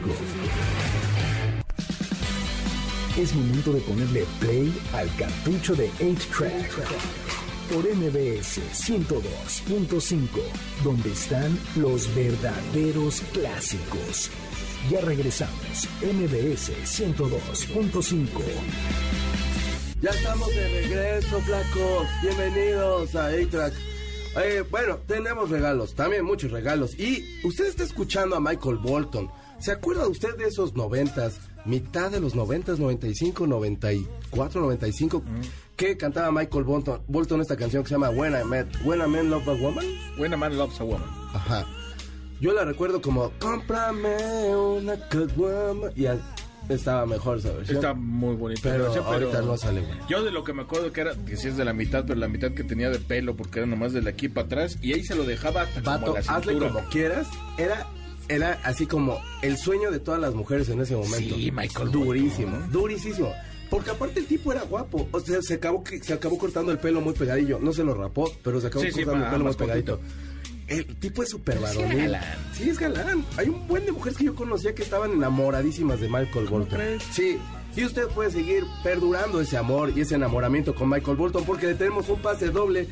[3.17, 6.69] Es momento de ponerle play al cartucho de 8-Track
[7.71, 10.27] por MBS 102.5,
[10.83, 14.29] donde están los verdaderos clásicos.
[14.89, 18.27] Ya regresamos, MBS 102.5.
[20.01, 22.07] Ya estamos de regreso, flacos.
[22.21, 23.73] Bienvenidos a A-Track.
[24.43, 26.99] Eh, bueno, tenemos regalos, también muchos regalos.
[26.99, 29.31] Y usted está escuchando a Michael Bolton.
[29.57, 31.39] ¿Se acuerda usted de esos noventas?
[31.65, 35.23] Mitad de los noventas, 95, 94, 95,
[35.75, 39.07] que cantaba Michael Bolton, Bolton esta canción que se llama When I Met, When a
[39.07, 39.85] Man Love a Woman.
[40.17, 41.09] When a Man Loves a Woman.
[41.33, 41.65] Ajá.
[42.39, 45.87] Yo la recuerdo como, cómprame una caguama.
[45.95, 46.05] Y
[46.69, 47.77] estaba mejor esa versión.
[47.77, 48.61] Está muy bonita.
[48.63, 49.97] Pero versión, ahorita no sale, güey.
[50.09, 52.19] Yo de lo que me acuerdo que era, que sí es de la mitad, pero
[52.19, 54.93] la mitad que tenía de pelo, porque era nomás de la aquí para atrás, y
[54.93, 56.73] ahí se lo dejaba hasta como Vato, a la hazle cintura.
[56.73, 57.27] como quieras.
[57.57, 57.87] Era,
[58.27, 61.35] era así como el sueño de todas las mujeres en ese momento.
[61.35, 63.31] Sí, Michael Durísimo, durísimo.
[63.69, 65.07] Porque aparte el tipo era guapo.
[65.11, 67.59] O sea, se acabó, se acabó cortando el pelo muy pegadillo.
[67.59, 69.99] No se lo rapó, pero se acabó Sí, cortando el pelo muy más pegadito.
[70.67, 72.23] El tipo es súper Pero sí es galán.
[72.53, 73.25] Sí, es galán.
[73.37, 76.65] Hay un buen de mujeres que yo conocía que estaban enamoradísimas de Michael Bolton.
[76.79, 77.03] crees?
[77.11, 77.37] Sí.
[77.75, 81.75] Y usted puede seguir perdurando ese amor y ese enamoramiento con Michael Bolton porque le
[81.75, 82.87] tenemos un pase doble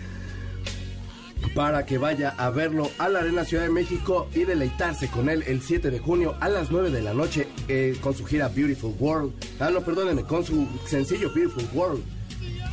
[1.55, 5.43] para que vaya a verlo a la Arena Ciudad de México y deleitarse con él
[5.47, 8.95] el 7 de junio a las 9 de la noche eh, con su gira Beautiful
[8.99, 9.33] World.
[9.59, 12.03] Ah, no, perdónenme, con su sencillo Beautiful World.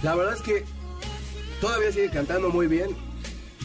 [0.03, 0.65] La verdad es que
[1.61, 2.91] todavía sigue cantando muy bien.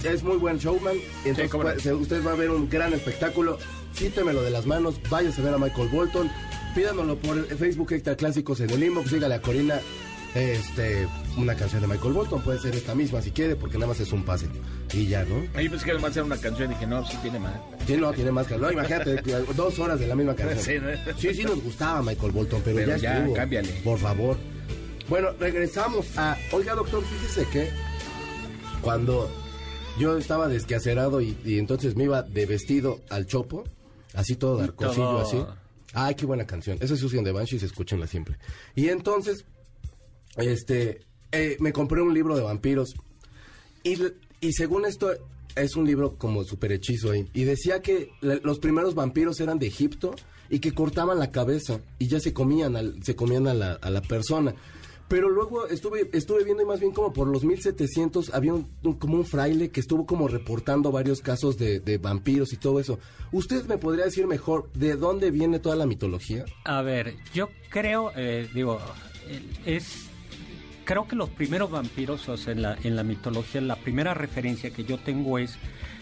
[0.03, 0.97] Es muy buen showman.
[1.23, 1.59] Entonces no.
[1.61, 3.57] puede- se- usted va a ver un gran espectáculo.
[3.97, 4.95] Quítemelo de las manos.
[5.09, 6.29] Váyase a ver a Michael Bolton.
[6.75, 9.11] Pídanoslo por Facebook Extra Clásicos en el inbox.
[9.11, 9.79] Dígale a Corina
[10.35, 12.41] este, una canción de Michael Bolton.
[12.41, 14.47] Puede ser esta misma si quiere, porque nada más es un pase.
[14.93, 15.47] Y ya, ¿no?
[15.55, 17.53] Ahí pensé que además era una canción y dije, no, sí tiene más.
[17.87, 20.59] Sí, no, tiene más que no, imagínate, que dos horas de la misma canción.
[20.59, 21.17] Sí, ¿no?
[21.17, 23.33] Sí, sí nos gustaba Michael Bolton, pero, Pero ya, ya, estuvo.
[23.33, 23.69] cámbiale.
[23.83, 24.37] Por favor.
[25.07, 26.37] Bueno, regresamos a...
[26.51, 27.69] Oiga, doctor, fíjese que
[28.81, 29.29] cuando
[29.99, 33.63] yo estaba desquacerado y, y entonces me iba de vestido al chopo,
[34.13, 35.45] así todo darcosillo, así.
[35.93, 36.77] Ay, qué buena canción.
[36.81, 38.37] Esa es Susan de Banshees, escúchenla siempre.
[38.75, 39.45] Y entonces,
[40.37, 42.93] este, eh, me compré un libro de vampiros
[43.83, 43.97] y,
[44.41, 45.11] y según esto,
[45.55, 47.27] es un libro como súper hechizo ahí.
[47.33, 50.15] Y decía que los primeros vampiros eran de Egipto
[50.49, 53.89] y que cortaban la cabeza y ya se comían, al- se comían a la, a
[53.89, 54.53] la persona.
[55.07, 58.63] Pero luego estuve, estuve viendo y más bien como por los 1700 había un,
[58.97, 62.97] como un fraile que estuvo como reportando varios casos de, de vampiros y todo eso.
[63.31, 66.43] ¿Usted me podría decir mejor de dónde viene toda la mitología?
[66.63, 68.79] A ver, yo creo, eh, digo,
[69.65, 70.09] es...
[70.85, 74.69] Creo que los primeros vampiros, o sea, en la, en la mitología, la primera referencia
[74.69, 75.57] que yo tengo es,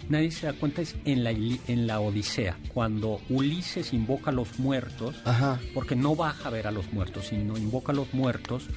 [0.10, 4.60] nadie se da cuenta, es en la, en la Odisea, cuando Ulises invoca a los
[4.60, 5.60] muertos, Ajá.
[5.74, 8.68] porque no baja a ver a los muertos, sino invoca a los muertos,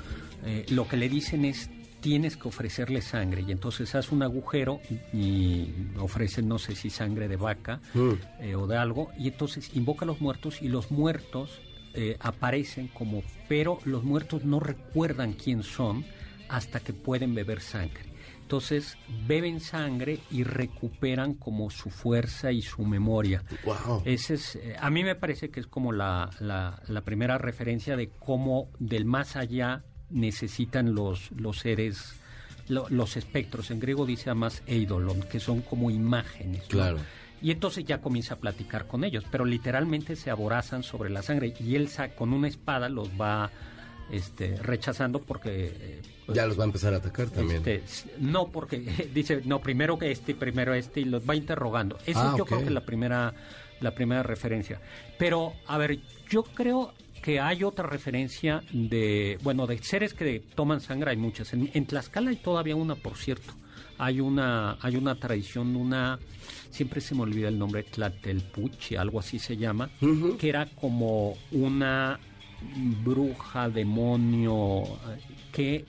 [0.44, 4.80] eh, lo que le dicen es tienes que ofrecerle sangre y entonces hace un agujero
[5.12, 5.66] y
[5.98, 8.10] ofrecen no sé si sangre de vaca Mm.
[8.42, 11.58] eh, o de algo y entonces invoca a los muertos y los muertos
[11.96, 16.04] eh, aparecen como pero los muertos no recuerdan quién son
[16.48, 18.04] hasta que pueden beber sangre
[18.42, 24.02] entonces beben sangre y recuperan como su fuerza y su memoria Wow.
[24.04, 27.96] ese es, eh, a mí me parece que es como la, la- la primera referencia
[27.96, 32.14] de cómo del más allá necesitan los, los seres,
[32.68, 33.72] lo- los espectros.
[33.72, 36.62] En griego dice además eidolon, que son como imágenes.
[36.62, 36.68] ¿no?
[37.42, 41.53] Y entonces ya comienza a platicar con ellos, pero literalmente se aborazan sobre la sangre
[41.61, 43.51] y él con una espada los va
[44.11, 45.72] este, rechazando porque...
[45.79, 47.59] eh, Ya los va a empezar a atacar también.
[47.59, 47.83] este,
[48.18, 48.79] no, porque
[49.14, 51.99] dice, no, primero que este, primero este, y los va interrogando.
[52.07, 53.35] Esa Ah, yo creo que es la primera,
[53.81, 54.81] la primera referencia.
[55.18, 55.99] Pero, a ver,
[56.31, 61.53] yo creo que hay otra referencia de, bueno, de seres que toman sangre, hay muchas.
[61.53, 63.53] En, en Tlaxcala hay todavía una, por cierto.
[63.98, 66.18] Hay una, hay una tradición, una,
[66.70, 69.90] siempre se me olvida el nombre, Tlatelpuchi, algo así se llama,
[70.38, 72.18] que era como una
[73.04, 74.85] bruja, demonio,
[75.52, 75.85] que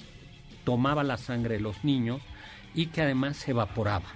[0.63, 2.22] tomaba la sangre de los niños
[2.74, 4.08] y que además se evaporaba.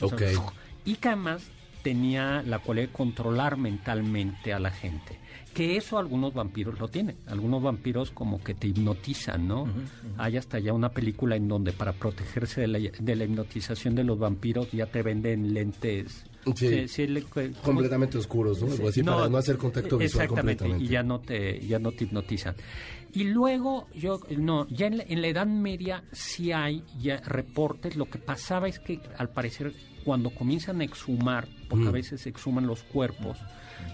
[0.00, 0.52] O sea, Ok.
[0.84, 1.50] y que además
[1.82, 5.18] tenía la cualidad de controlar mentalmente a la gente.
[5.54, 7.16] Que eso algunos vampiros lo tienen.
[7.26, 9.66] Algunos vampiros como que te hipnotizan, ¿no?
[10.16, 14.04] Hay hasta ya una película en donde para protegerse de la, de la hipnotización de
[14.04, 16.24] los vampiros ya te venden lentes.
[16.56, 16.88] Sí.
[16.88, 18.72] Sí, le- ¿cómo- Completamente oscuros, ¿no?
[18.72, 20.84] Algo así para no hacer contacto visual exactamente, completamente.
[20.84, 22.54] y ya no te ya no te hipnotizan.
[23.14, 27.94] Y luego yo no, ya en la, en la Edad Media sí hay ya reportes,
[27.94, 31.94] lo que pasaba es que al parecer cuando comienzan a exhumar, porque a Mm.
[31.94, 33.38] veces exhuman los cuerpos,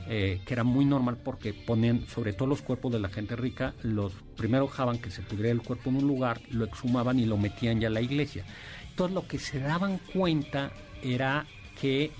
[0.08, 3.74] eh, que era muy normal porque ponían, sobre todo los cuerpos de la gente rica,
[3.82, 7.36] los primero dejaban que se pudriera el cuerpo en un lugar, lo exhumaban y lo
[7.38, 8.44] metían ya a la iglesia.
[8.90, 11.46] Entonces lo que se daban cuenta era
[11.80, 12.10] que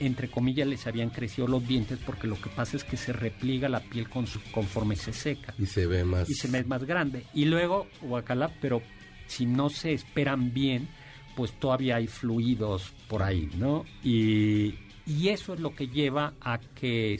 [0.00, 3.68] entre comillas les habían crecido los dientes porque lo que pasa es que se repliega
[3.68, 6.28] la piel con su- conforme se seca Y se ve más.
[6.28, 7.24] y se ve más grande.
[7.32, 8.82] Y luego, guacala, pero
[9.28, 10.88] si no se esperan bien,
[11.36, 13.84] pues todavía hay fluidos por ahí, ¿no?
[14.04, 14.74] Y,
[15.06, 17.18] y eso es lo que lleva a que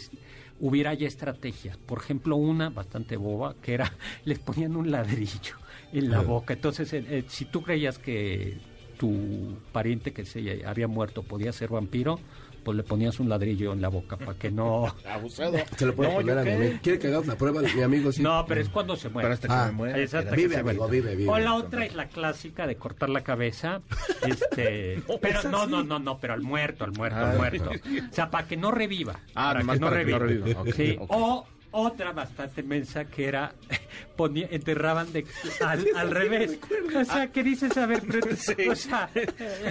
[0.61, 1.77] hubiera ya estrategias.
[1.77, 3.93] Por ejemplo, una bastante boba, que era,
[4.25, 5.57] les ponían un ladrillo
[5.93, 6.23] en la Ah.
[6.23, 6.55] boca.
[6.55, 8.59] Entonces, eh, eh, si tú creías que
[8.99, 12.21] tu pariente que se había muerto podía ser vampiro,
[12.63, 14.95] pues le ponías un ladrillo en la boca para que no...
[15.09, 15.57] Abusado.
[15.77, 16.81] Se lo puedo No.
[16.83, 17.63] ¿Quiere que hagamos la prueba?
[17.63, 18.23] Mi amigo sí.
[18.23, 19.25] No, pero es cuando se muere.
[19.27, 21.01] Pero hasta que Ah, me que Vive, se amigo, muere.
[21.01, 21.31] vive, vive.
[21.31, 23.81] O la otra es la clásica de cortar la cabeza.
[24.27, 27.31] Este, pero no, no, no, no, pero al muerto, al muerto, Ah.
[27.33, 27.71] al muerto.
[27.71, 29.19] O sea, para que no reviva.
[29.35, 30.63] Ah, para que no para que no reviva.
[30.75, 30.97] Sí.
[31.09, 33.53] O otra bastante mensa que era
[34.17, 35.27] ponía, enterraban de
[35.61, 36.59] al, al revés.
[36.95, 37.77] O sea, ¿qué dices?
[37.77, 39.11] A ver, pero, o sea,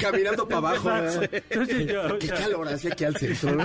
[0.01, 0.89] Caminando para abajo.
[0.89, 1.19] Exacto.
[1.21, 1.43] ¿verdad?
[1.49, 3.57] Entonces yo, o Qué sea, calor hace aquí al centro.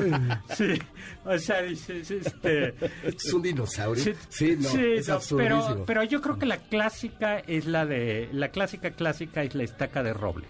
[0.54, 0.78] Sí,
[1.24, 4.04] o sea, dices, este, Es un dinosaurio.
[4.04, 7.86] Sí, Sí, no, sí, es no, pero, pero yo creo que la clásica es la
[7.86, 10.46] de la clásica clásica es la estaca de roble,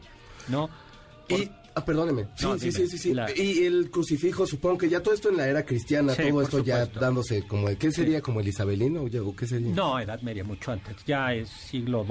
[0.48, 0.68] ¿no?
[1.28, 2.26] Y, ah, perdóneme.
[2.34, 3.14] Sí, No, sí, sí, sí, sí.
[3.14, 6.42] La- Y el crucifijo, supongo que ya todo esto en la era cristiana, Sí, todo
[6.42, 8.20] esto ya dándose como, ¿qué sería?
[8.22, 9.74] ¿Como el isabelino o qué sería?
[9.74, 10.96] No, Edad Media mucho antes.
[11.06, 12.04] Ya es siglo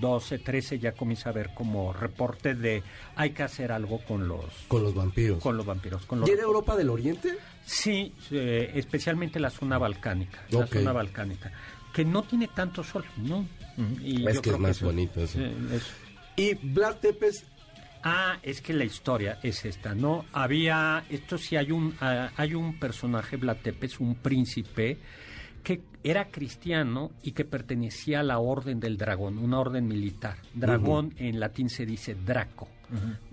[0.00, 2.82] 12, 13 ya comienza a ver como reporte de
[3.16, 5.42] hay que hacer algo con los Con los vampiros.
[5.42, 7.36] con los vampiros, con los ¿Y era Europa del Oriente?
[7.66, 11.52] Sí, eh, especialmente la zona balcánica, la zona balcánica,
[11.92, 13.46] que no tiene tanto sol, ¿no?
[14.02, 15.38] Y Es que es más eso- bonito eso.
[15.38, 15.82] sí, es-
[16.36, 17.44] Y Vlad Tepes,
[18.10, 20.24] Ah, es que la historia es esta, ¿no?
[20.32, 24.96] Había, esto sí hay un, ah, hay un personaje, Vlad Tepes, un príncipe
[25.62, 30.36] que era cristiano y que pertenecía a la Orden del Dragón, una orden militar.
[30.54, 32.68] Dragón en latín se dice Draco.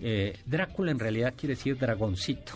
[0.02, 2.54] Eh, Drácula en realidad quiere decir dragoncito.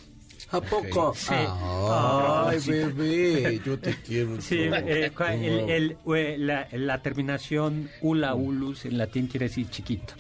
[0.52, 1.14] ¿a poco?
[1.16, 1.28] Sí.
[1.34, 2.72] Ay, Ah, sí.
[2.72, 4.42] bebé, yo te quiero.
[4.42, 9.70] Sí, eh, cua- el- el- eh, la, la terminación ula ulus en latín quiere decir
[9.70, 10.16] chiquito.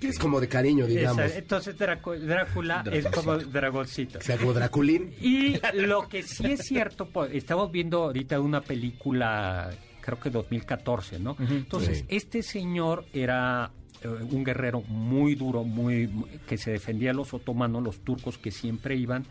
[0.00, 1.24] Que es como de cariño, digamos.
[1.24, 4.18] Esa- entonces Draco- Drácula es como dragoncito.
[4.18, 5.12] O sea, como Draculín.
[5.20, 11.18] Y lo que sí es cierto, pues, estamos viendo ahorita una película, creo que 2014,
[11.18, 11.36] ¿no?
[11.38, 12.04] Entonces, Sí.
[12.08, 13.70] este señor era
[14.02, 18.36] eh, un guerrero muy duro, muy muy- que se defendía de los otomanos, los turcos
[18.36, 19.24] que siempre iban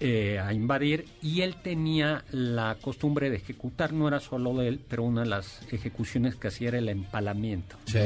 [0.00, 4.80] eh, a invadir, y él tenía la costumbre de ejecutar, no era solo de él,
[4.88, 7.98] pero una de las ejecuciones que hacía era el empalamiento Sí.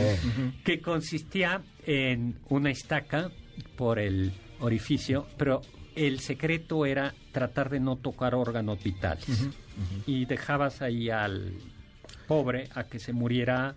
[0.64, 3.30] que consistía en una estaca
[3.76, 5.62] por el orificio, pero
[5.94, 9.26] el secreto era tratar de no tocar órganos vitales.
[10.06, 11.52] Y dejabas ahí al
[12.26, 13.74] pobre a que se muriera.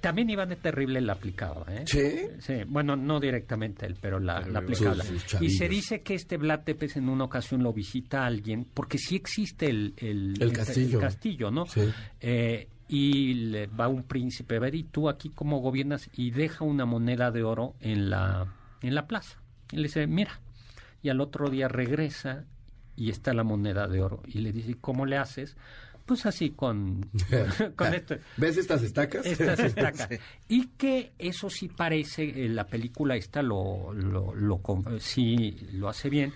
[0.00, 1.84] También Iván de Terrible la aplicaba, ¿eh?
[1.86, 2.10] ¿Sí?
[2.38, 4.96] Sí, bueno, no directamente él, pero la, la aplicaba.
[5.40, 8.98] Y se dice que este Vlad Tepes en una ocasión lo visita a alguien, porque
[8.98, 11.00] sí existe el, el, El castillo.
[11.00, 11.66] castillo, ¿no?
[11.66, 11.82] Sí.
[12.20, 16.08] Eh, y le va un príncipe a ver, ¿y tú aquí cómo gobiernas?
[16.14, 19.38] Y deja una moneda de oro en la, en la plaza.
[19.70, 20.40] Y le dice, mira.
[21.02, 22.44] Y al otro día regresa
[22.96, 24.22] y está la moneda de oro.
[24.26, 25.56] Y le dice, ¿cómo le haces?
[26.10, 27.08] Pues así con,
[27.76, 28.16] con esto.
[28.36, 29.24] ¿Ves estas estacas?
[29.24, 30.08] Estas estacas.
[30.48, 35.88] Y que eso sí parece, eh, la película esta lo, lo, lo eh, sí lo
[35.88, 36.32] hace bien,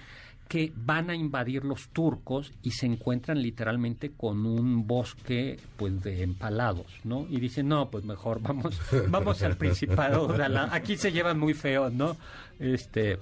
[0.47, 6.23] que van a invadir los turcos y se encuentran literalmente con un bosque pues de
[6.23, 7.27] empalados, ¿no?
[7.29, 10.29] Y dicen, no, pues mejor vamos, vamos al Principado.
[10.29, 12.17] de la- Aquí se llevan muy feos, ¿no?
[12.61, 13.19] Este,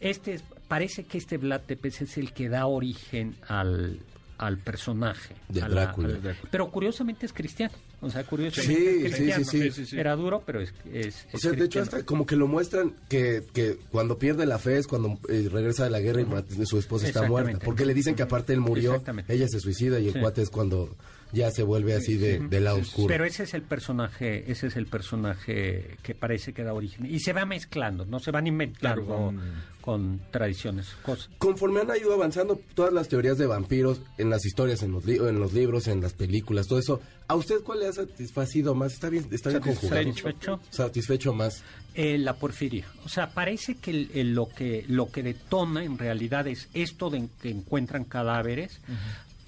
[0.00, 3.98] este es- parece que este Vlad Tepes es el que da origen al,
[4.40, 5.34] al personaje.
[5.48, 6.08] De a la- Drácula.
[6.50, 7.74] pero curiosamente es cristiano.
[8.02, 9.98] O sea, curiosamente Sí, sí, sí, sí.
[9.98, 12.94] Era duro, pero es, es, O es sea, de hecho, hasta como que lo muestran
[13.08, 16.78] que, que cuando pierde la fe es cuando eh, regresa de la guerra y su
[16.78, 17.58] esposa está muerta.
[17.64, 20.20] Porque le dicen que aparte él murió, ella se suicida y el Sí.
[20.20, 20.96] cuate es cuando
[21.32, 23.06] ya se vuelve así de, del lado oscuro.
[23.06, 27.06] Pero ese es el personaje, ese es el personaje que parece que da origen.
[27.06, 31.30] Y se va mezclando, no se van inventando Claro, con, con- con tradiciones, cosas.
[31.38, 35.16] Conforme han ido avanzando todas las teorías de vampiros en las historias, en los, li-
[35.16, 38.94] en los libros, en las películas, todo eso, ¿a usted cuál le ha satisfacido más?
[38.94, 40.02] ¿Está bien, está bien conjugado?
[40.02, 40.60] Satisfecho.
[40.70, 41.62] Satisfecho más.
[41.94, 42.86] Eh, la porfiria.
[43.04, 47.10] O sea, parece que el- el- lo que lo que detona en realidad es esto
[47.10, 48.80] de que encuentran cadáveres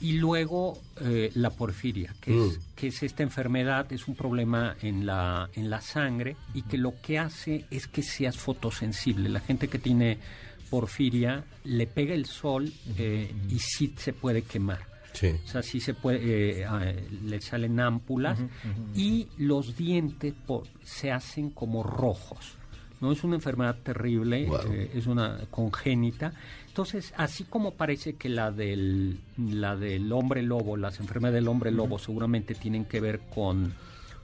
[0.00, 2.60] y luego eh, la porfiria, que, es, Mm.
[2.74, 6.94] que es esta enfermedad, es un problema en la, en la sangre y que lo
[7.00, 9.28] que hace es que seas fotosensible.
[9.28, 10.18] La gente que tiene
[10.70, 14.91] porfiria le pega el sol eh, y sí se puede quemar.
[15.12, 15.28] Sí.
[15.44, 18.38] O sea, sí se puede, eh, le salen ámpulas
[18.94, 20.34] y los dientes
[20.82, 22.54] se hacen como rojos.
[23.00, 24.58] No es una enfermedad terrible, Wow.
[24.72, 26.32] eh, es una congénita.
[26.68, 31.72] Entonces, así como parece que la del, la del hombre lobo, las enfermedades del hombre
[31.72, 33.74] lobo seguramente tienen que ver con,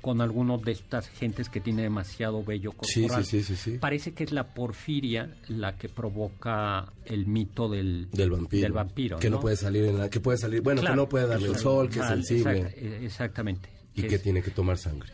[0.08, 3.22] con algunos de estas gentes que tiene demasiado vello corporal.
[3.26, 3.78] sí, sí, sí, sí.
[3.78, 8.62] Parece que es la porfiria la que provoca el mito del, Del vampiro.
[8.62, 9.42] del vampiro, Que no, ¿no?
[9.42, 10.08] puede salir en la...
[10.08, 10.62] Que puede salir...
[10.62, 12.62] Bueno, Claro, que no puede darle el sol, que es sensible.
[12.62, 13.68] exact- eh, exactamente.
[13.94, 15.12] Y Que que es- tiene que tomar sangre.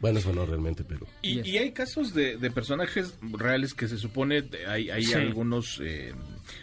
[0.00, 1.06] Bueno, eso no realmente, pero...
[1.22, 5.14] Y, y hay casos de, de personajes reales que se supone hay, hay Sí.
[5.14, 6.12] algunos, eh,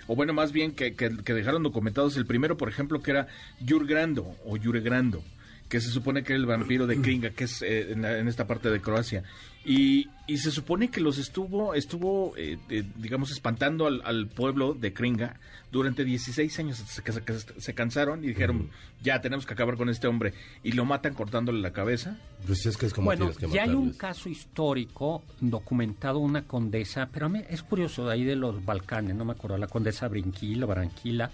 [0.08, 2.18] o bueno, más bien que, que- que dejaron documentados.
[2.18, 3.28] El primero, por ejemplo, que era
[3.66, 5.24] Jurgrando o Juregrando,
[5.72, 8.70] que se supone que era el vampiro de Kringa, que es eh, en, esta parte
[8.70, 9.24] de Croacia.
[9.64, 14.74] Y, y se supone que los estuvo, estuvo eh, eh, digamos, espantando al, al pueblo
[14.74, 15.40] de Kringa
[15.72, 16.82] durante 16 años.
[16.82, 18.70] hasta que se, se cansaron y dijeron,
[19.02, 20.34] ya tenemos que acabar con este hombre.
[20.62, 22.18] Y lo matan cortándole la cabeza.
[22.46, 27.08] Pues es que es como Bueno, que ya hay un caso histórico documentado, una condesa,
[27.14, 30.10] pero a mí es curioso, de ahí de los Balcanes, no me acuerdo, la condesa
[30.10, 31.32] Brinquila, Barranquila,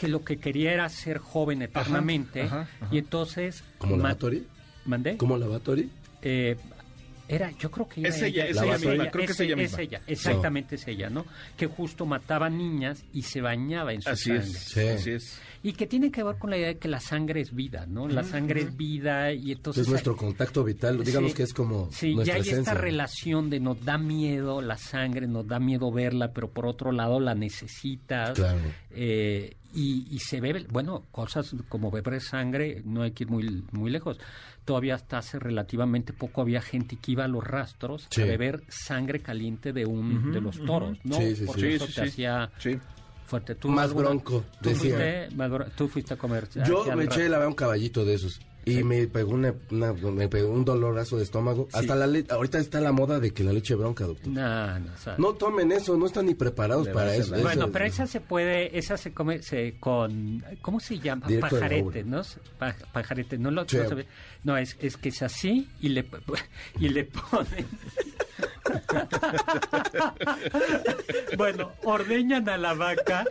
[0.00, 2.88] que lo que quería era ser joven eternamente, ajá, ajá.
[2.90, 3.62] y entonces...
[3.78, 4.46] ¿Como Lavatori?
[4.86, 5.16] ¿Mandé?
[5.18, 5.90] ¿Como Lavatori?
[6.22, 6.56] Eh,
[7.28, 9.78] era, yo creo que era Es ella, es ella misma, creo que es ella misma.
[10.08, 11.24] exactamente es ella, ¿no?
[11.56, 14.44] Que justo mataba niñas y se bañaba en su Así sangre.
[14.48, 14.80] es, Sí.
[14.88, 15.40] así es.
[15.62, 18.08] Y que tiene que ver con la idea de que la sangre es vida, ¿no?
[18.08, 19.82] La sangre es vida y entonces...
[19.82, 21.04] es nuestro contacto vital.
[21.04, 21.36] Digamos Sí.
[21.36, 22.72] que es como Sí, nuestra ya hay esencia.
[22.72, 26.90] esta relación de nos da miedo la sangre, nos da miedo verla, pero por otro
[26.92, 28.30] lado la necesitas.
[28.38, 28.58] Claro.
[28.90, 33.64] Eh, y, y se bebe, bueno, cosas como beber sangre, no hay que ir muy,
[33.72, 34.18] muy lejos.
[34.64, 38.22] Todavía hasta hace relativamente poco había gente que iba a los rastros Sí.
[38.22, 41.16] a beber sangre caliente de un de los toros, ¿no?
[41.16, 41.68] Sí, sí, Porque sí.
[41.68, 42.12] eso Sí, te sí, sí.
[42.24, 42.78] hacía Sí.
[43.26, 43.54] fuerte.
[43.54, 44.96] ¿Tú Más alguna- bronco, ¿tú decía.
[44.96, 46.48] fuiste, más bro- tú fuiste a comer.
[46.66, 48.40] Yo me eché la un caballito de esos.
[48.64, 51.68] Y me pegó una, una- me pegó un dolorazo de estómago.
[51.72, 54.28] Hasta la le- ahorita está la moda de que la leche bronca, doctor.
[54.32, 57.30] No, no, o sea, No tomen eso, no están ni preparados Le para a eso.
[57.40, 61.26] Bueno, Eso- pero esa se puede, esa se come se, con, ¿cómo se llama?
[61.26, 62.04] Directo pajarete.
[62.04, 62.22] ¿no?
[62.58, 63.78] Pa- pajarete, no lo Sí.
[63.78, 64.06] no, sabe-
[64.44, 66.04] no, es, es que es así y le,
[66.80, 67.66] y le ponen...
[71.36, 73.24] bueno, ordeñan a la vaca,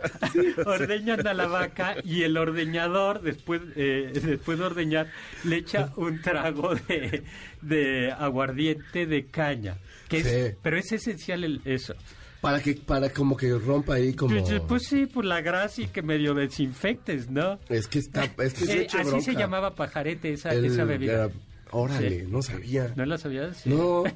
[0.66, 5.08] ordeñan a la vaca y el ordeñador, después, eh, después de ordeñar,
[5.44, 7.22] le echa un trago de,
[7.62, 9.76] de aguardiente de caña.
[10.08, 10.56] Que es- Sí.
[10.62, 11.94] Pero es esencial el- eso.
[12.40, 14.34] Para que, para como que rompa ahí como...
[14.42, 17.58] Pues, pues sí, por la grasa y que medio desinfectes, ¿no?
[17.68, 19.20] Es que está, es que es Eh, así bronca.
[19.20, 21.28] se llamaba pajarete esa, El- esa bebida.
[21.70, 22.26] órale, Sí.
[22.30, 22.92] no sabía.
[22.96, 23.58] ¿No la sabías?
[23.58, 23.70] Sí.
[23.70, 24.04] No.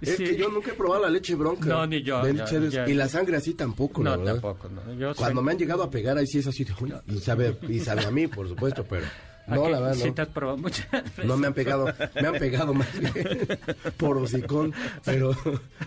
[0.00, 0.24] Es Sí.
[0.24, 1.66] que yo nunca he probado la leche bronca.
[1.66, 2.20] No, ni yo.
[2.28, 4.68] Y la sangre así tampoco, No, tampoco.
[4.68, 4.82] No.
[5.14, 6.66] Soy- Cuando me han llegado a pegar, ahí sí es así.
[7.06, 9.06] Y sabe, y sabe a mí, por supuesto, pero...
[9.46, 10.14] No, la verdad, sí no.
[10.14, 11.24] te has probado muchas veces.
[11.24, 13.46] No me han pegado, me han pegado más bien
[13.96, 14.72] por hocicón,
[15.04, 15.36] pero,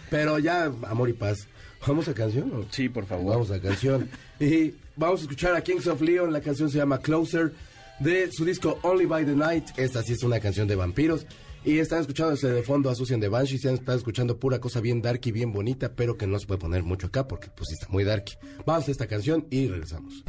[0.10, 1.48] pero ya, amor y paz.
[1.88, 2.52] ¿Vamos a canción?
[2.54, 2.66] o?
[2.72, 3.34] Sí, por favor.
[3.34, 4.10] Vamos a canción.
[4.40, 7.54] Y vamos a escuchar a Kings of Leon, la canción se llama Closer,
[8.00, 9.66] de su disco Only by the Night.
[9.78, 11.26] Esta sí es una canción de vampiros.
[11.68, 15.02] Y están escuchando desde de fondo a Susan de Banshee, están escuchando pura cosa bien
[15.02, 18.06] darky, bien bonita, pero que no se puede poner mucho acá porque pues está muy
[18.06, 18.36] darky.
[18.66, 20.24] Vamos a esta canción y regresamos.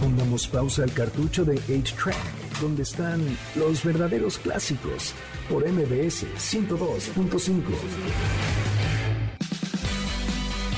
[0.00, 3.20] Pongamos pausa al cartucho de 8-Track, donde están
[3.56, 5.12] los verdaderos clásicos,
[5.50, 7.62] por MBS 102.5.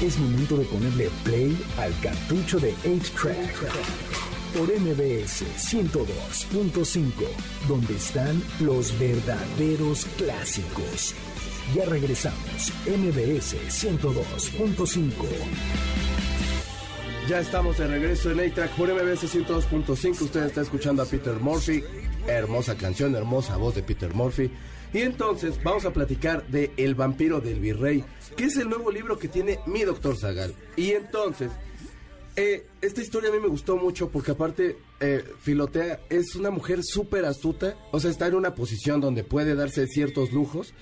[0.02, 7.12] Es momento de ponerle play al cartucho de 8-Track, por MBS 102.5,
[7.68, 11.14] donde están los verdaderos clásicos.
[11.74, 15.10] Ya regresamos, MBS 102.5.
[17.28, 20.22] Ya estamos de regreso en A-Track por MBS 102.5.
[20.22, 21.84] Usted está escuchando a Peter Murphy.
[22.26, 24.50] Hermosa canción, hermosa voz de Peter Murphy.
[24.94, 28.02] Y entonces vamos a platicar de El vampiro del virrey,
[28.34, 30.54] que es el nuevo libro que tiene mi doctor Zagal.
[30.76, 31.50] Y entonces,
[32.38, 36.80] eh, esta historia a mí me gustó mucho porque aparte, eh, Filotea es una mujer
[36.84, 37.76] súper astuta.
[37.92, 40.72] O sea, está en una posición donde puede darse ciertos lujos.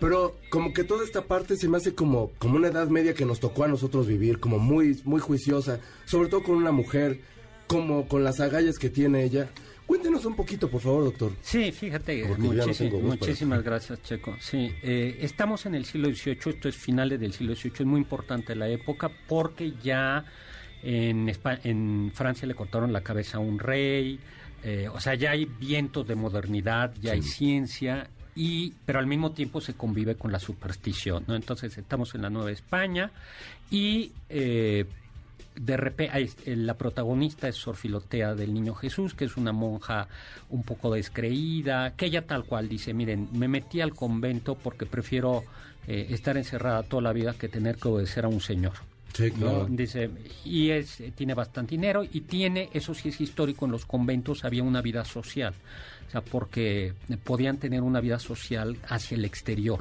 [0.00, 3.24] Pero como que toda esta parte se me hace como, como una edad media que
[3.24, 7.20] nos tocó a nosotros vivir, como muy, muy juiciosa, sobre todo con una mujer,
[7.66, 9.48] como con las agallas que tiene ella.
[9.86, 11.32] Cuéntenos un poquito, por favor, doctor.
[11.40, 14.36] Sí, fíjate, no para- muchísimas gracias, Checo.
[14.38, 18.00] Sí, eh, estamos en el siglo XVIII, esto es finales del siglo XVIII, es muy
[18.00, 20.24] importante la época porque ya
[20.82, 24.18] en, Espa- en Francia le cortaron la cabeza a un rey,
[24.64, 29.30] Eh, o sea, ya hay vientos de modernidad, ya hay ciencia, y, pero al mismo
[29.30, 31.36] tiempo se convive con la superstición, ¿no?
[31.36, 33.12] Entonces estamos en la Nueva España
[33.70, 34.84] y eh,
[35.54, 40.08] de repente la protagonista es Sor Filotea del Niño Jesús, que es una monja
[40.50, 45.44] un poco descreída, que ella tal cual dice, miren, me metí al convento porque prefiero
[45.86, 48.74] eh, estar encerrada toda la vida que tener que obedecer a un señor.
[49.14, 49.66] Sí, claro.
[49.70, 50.10] Dice,
[50.44, 54.62] y es, tiene bastante dinero y tiene, eso sí es histórico, en los conventos había
[54.62, 55.54] una vida social,
[56.06, 56.92] o sea, porque
[57.24, 59.80] podían tener una vida social hacia el exterior.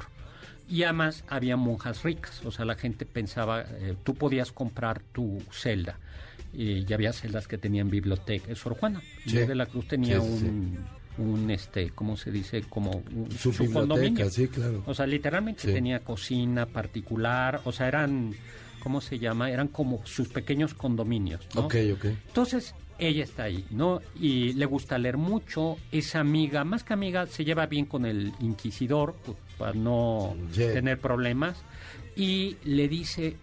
[0.69, 5.41] Y además había monjas ricas, o sea, la gente pensaba, eh, tú podías comprar tu
[5.51, 5.97] celda.
[6.53, 8.55] Y ya había celdas que tenían biblioteca.
[8.55, 9.38] Sor Juana Sí.
[9.38, 10.78] de la Cruz tenía Sí, un,
[11.19, 12.61] un, este, ¿cómo se dice?
[12.63, 14.30] Como un, Su su condominio.
[14.30, 14.82] sí, claro.
[14.88, 15.73] O sea, literalmente Sí.
[15.73, 18.34] tenía cocina particular, o sea, eran,
[18.80, 19.51] ¿cómo se llama?
[19.51, 21.61] Eran como sus pequeños condominios, ¿no?
[21.61, 22.05] Ok, ok.
[22.05, 24.01] Entonces, ella está ahí, ¿no?
[24.19, 28.34] Y le gusta leer mucho, es amiga, más que amiga, se lleva bien con el
[28.39, 31.57] inquisidor, pues, para no tener problemas,
[32.15, 33.38] y le dice,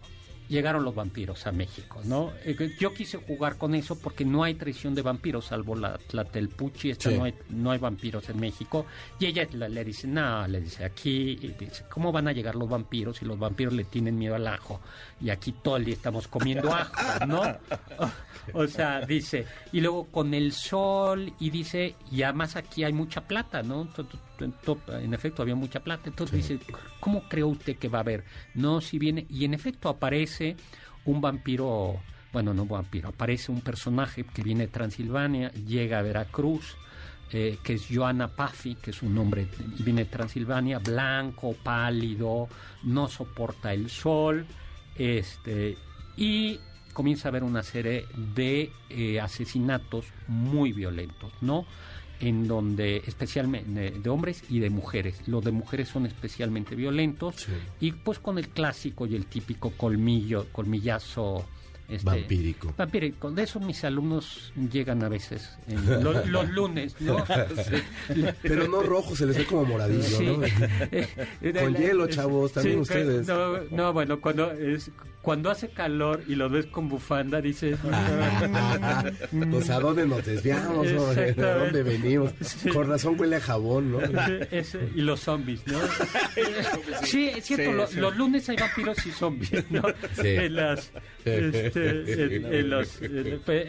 [0.49, 2.33] llegaron los vampiros a México, ¿no?
[2.45, 6.91] Eh, Yo quise jugar con eso porque no hay traición de vampiros, salvo la Tlatelpuchi,
[6.91, 7.17] esta Sí.
[7.17, 8.87] no, hay, no hay vampiros en México,
[9.19, 12.69] y ella le, le dice, no, le dice, aquí, dice, ¿cómo van a llegar los
[12.69, 14.81] vampiros si los vampiros le tienen miedo al ajo?
[15.21, 17.43] Y aquí todo el día estamos comiendo ajo, ¿no?
[18.53, 23.23] O sea, dice, y luego con el sol, y dice, y además aquí hay mucha
[23.23, 23.87] plata, ¿no?
[23.87, 26.09] To- to- to- to- En efecto, había mucha plata.
[26.09, 26.59] Entonces dice,
[27.01, 28.25] ¿cómo cree usted que va a haber?
[28.55, 30.57] No, si viene, y en efecto aparece
[31.05, 32.01] un vampiro,
[32.33, 36.77] bueno, no vampiro, aparece un personaje que viene de Transilvania, llega a Veracruz,
[37.33, 39.49] eh, que es Joana Paffi, que es un hombre,
[39.81, 42.49] viene de Transilvania, blanco, pálido,
[42.85, 44.47] no soporta el sol,
[44.97, 45.77] este,
[46.17, 46.61] y
[46.93, 51.67] comienza a haber una serie de eh, asesinatos muy violentos, ¿no?
[52.25, 55.17] En donde especialmente de hombres y de mujeres.
[55.27, 57.53] Los de mujeres son especialmente violentos Sí.
[57.81, 61.45] y pues con el clásico y el típico colmillo, colmillazo
[61.89, 62.73] este, Vampírico.
[62.77, 63.31] vampírico.
[63.31, 67.25] De eso mis alumnos llegan a veces en lo- los lunes, ¿no?
[68.43, 70.27] Pero no rojo, se les ve como moradillo, Sí.
[70.27, 70.37] ¿no?
[71.61, 73.27] Con hielo, chavos, también ustedes.
[73.27, 74.91] No, no, bueno, cuando es
[75.23, 77.79] cuando hace calor y lo ves con bufanda, dices...
[79.51, 81.43] Pues a dónde nos desviamos, Exactamente.
[81.43, 82.33] dónde venimos?
[82.43, 82.69] Sí.
[82.69, 84.01] Con razón huele a jabón, ¿no?
[84.51, 85.79] Ese- y los zombies, ¿no?
[87.05, 87.97] sí, es cierto, Sí, lo- sí.
[88.01, 89.83] los lunes hay vampiros y zombies, ¿no?
[90.21, 90.29] Sí.
[90.29, 90.91] En las,
[91.25, 91.74] este,
[92.53, 93.01] en- los,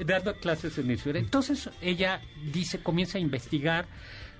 [0.05, 1.17] dando clases en ciudad.
[1.17, 3.85] Entonces ella dice, comienza a investigar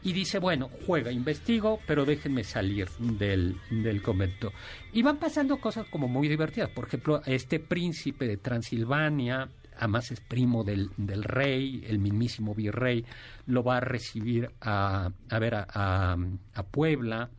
[0.03, 4.51] y dice, bueno, juega, investigo, pero déjenme salir del, del convento.
[4.93, 6.70] Y van pasando cosas como muy divertidas.
[6.70, 13.03] Por ejemplo, este príncipe de Transilvania, además es primo del, del rey, el mismísimo virrey,
[13.47, 16.18] lo va a recibir a, a ver a, a-
[16.53, 17.30] a Puebla.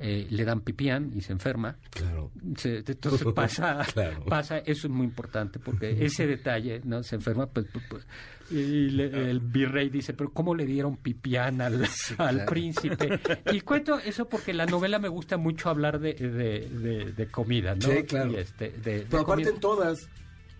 [0.00, 1.76] Eh, le dan pipián y se enferma.
[1.90, 2.30] Claro.
[2.56, 4.24] Se- entonces pasa, Claro.
[4.24, 7.02] pasa, eso es muy importante porque ese detalle, ¿no?
[7.02, 8.06] Se enferma, pues, pues, pues,
[8.50, 11.86] y le- el virrey dice, pero ¿cómo le dieron pipián al,
[12.18, 13.20] al príncipe?
[13.52, 17.74] Y cuento eso porque la novela me gusta mucho hablar de, de, de- de comida,
[17.74, 17.82] ¿no?
[17.82, 18.32] Sí, claro.
[18.32, 19.50] Y este, de Pero aparte comida.
[19.50, 20.08] en todas.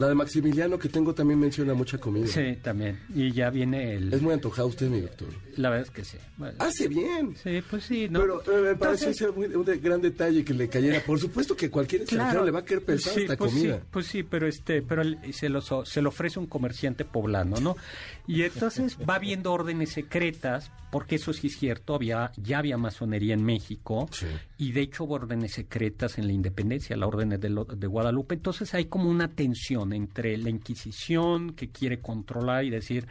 [0.01, 2.27] La de Maximiliano que tengo también menciona mucha comida.
[2.27, 2.99] Sí, también.
[3.15, 4.13] Y ya viene el...
[4.13, 5.29] Es muy antojado usted, mi doctor.
[5.59, 6.17] La verdad es que sí.
[6.39, 7.37] Bueno, Hace bien.
[7.37, 8.21] sí, pues sí, ¿no?
[8.21, 11.01] Pero eh, me parece Entonces- muy- un de- gran detalle que le cayera.
[11.05, 13.77] Por supuesto que cualquier extranjero le va a querer pensar Sí, esta pues comida.
[13.77, 17.77] Sí, pues sí, pero este, pero se lo se lo ofrece un comerciante poblano, ¿no?
[18.27, 23.35] Y entonces va viendo órdenes secretas, porque eso sí es cierto, había, ya había masonería
[23.35, 24.27] en México, Sí.
[24.57, 28.35] y de hecho hubo órdenes secretas en la independencia, la orden de, lo- de Guadalupe.
[28.37, 33.07] Entonces hay como una tensión entre la Inquisición que quiere controlar y decir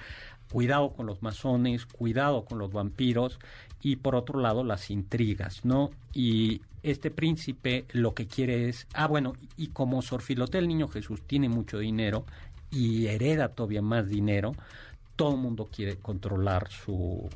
[0.51, 3.39] cuidado con los masones, cuidado con los vampiros,
[3.81, 5.91] y por otro lado las intrigas, ¿no?
[6.13, 10.87] Y este príncipe lo que quiere es, ah, bueno, y como Sor Filotea, el niño
[10.87, 12.25] Jesús, tiene mucho dinero
[12.71, 14.53] y hereda todavía más dinero,
[15.15, 17.29] todo el mundo quiere controlar su,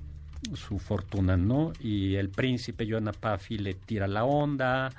[0.53, 1.73] su fortuna, ¿no?
[1.79, 4.91] Y el príncipe Joana Paffi le tira la onda,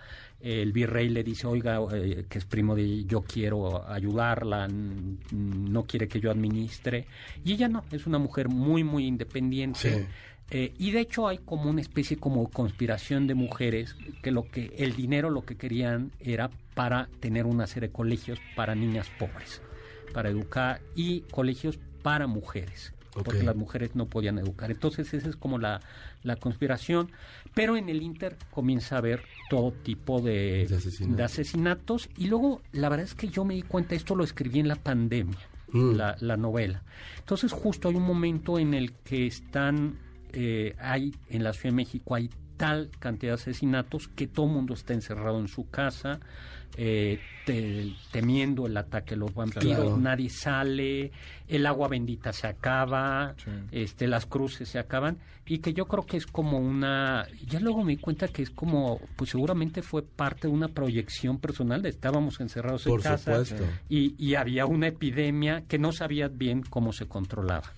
[0.45, 6.07] el virrey le dice, oiga, eh, que es primo de yo quiero ayudarla, no quiere
[6.07, 7.07] que yo administre,
[7.43, 9.79] y ella no, es una mujer muy, muy independiente.
[9.79, 10.07] Sí.
[10.51, 14.75] Eh, y de hecho hay como una especie como conspiración de mujeres que lo que
[14.77, 19.63] el dinero lo que querían era para tener una serie de colegios para niñas pobres,
[20.13, 22.93] para educar y colegios para mujeres,
[23.23, 24.71] porque las mujeres no podían educar.
[24.71, 25.81] Entonces esa es como la,
[26.23, 27.11] la conspiración,
[27.55, 31.17] pero en el Inter comienza a haber todo tipo de, De asesinatos.
[31.17, 34.59] de asesinatos y luego la verdad es que yo me di cuenta, esto lo escribí
[34.59, 35.39] en la pandemia.
[35.69, 35.95] mm.
[35.97, 36.83] la, la, novela.
[37.19, 39.99] Entonces justo hay un momento en el que están,
[40.33, 44.53] eh, hay en la Ciudad de México hay tal cantidad de asesinatos que todo el
[44.53, 46.21] mundo está encerrado en su casa,
[46.77, 47.21] eh,
[48.11, 51.13] temiendo el ataque de los vampiros, nadie sale,
[51.47, 53.35] el agua bendita se acaba,
[53.71, 57.85] este, las cruces se acaban, y que yo creo que es como una, ya luego
[57.85, 61.91] me di cuenta que es como, pues seguramente fue parte de una proyección personal, de
[61.91, 63.43] estábamos encerrados en casa
[63.89, 67.71] y, y había una epidemia que no sabía bien cómo se controlaba.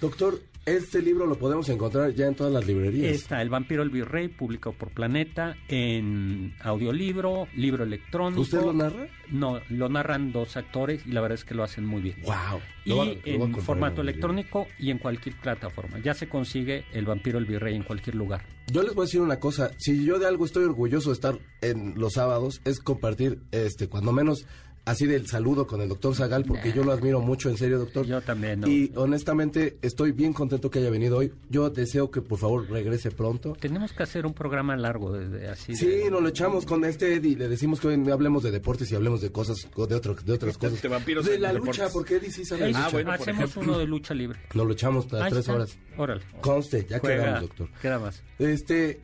[0.00, 3.12] Doctor, este libro lo podemos encontrar ya en todas las librerías.
[3.12, 8.42] Está El vampiro el virrey, publicado por Planeta, en audiolibro, libro electrónico.
[8.42, 9.06] ¿Usted lo narra?
[9.30, 12.16] No, lo narran dos actores y la verdad es que lo hacen muy bien.
[12.22, 12.60] Wow.
[12.84, 15.98] Y en formato electrónico y en cualquier plataforma.
[16.00, 18.44] Ya se consigue El vampiro el virrey en cualquier lugar.
[18.68, 21.38] Yo les voy a decir una cosa, si yo de algo estoy orgulloso de estar
[21.60, 24.44] en los sábados es compartir este cuando menos
[24.86, 28.06] así del saludo con el doctor Zagal, porque yo lo admiro mucho, en serio, doctor.
[28.06, 28.62] Yo también.
[28.66, 31.32] Y honestamente estoy bien contento que haya venido hoy.
[31.50, 33.54] Yo deseo que por favor regrese pronto.
[33.60, 35.74] Tenemos que hacer un programa largo de, así.
[35.74, 37.36] Sí, nos lo echamos con este Eddie.
[37.36, 40.56] Le decimos que hoy hablemos de deportes y hablemos de cosas, de, otro, de otras
[40.56, 40.80] cosas.
[40.80, 44.38] De, la lucha, porque Eddie sí sabe Ah, bueno, hacemos uno de lucha libre.
[44.54, 45.76] Nos lo echamos a tres horas.
[45.96, 46.22] Órale.
[46.40, 47.68] Conste, ya quedamos, doctor.
[47.82, 48.22] Queda más.
[48.38, 49.00] Este,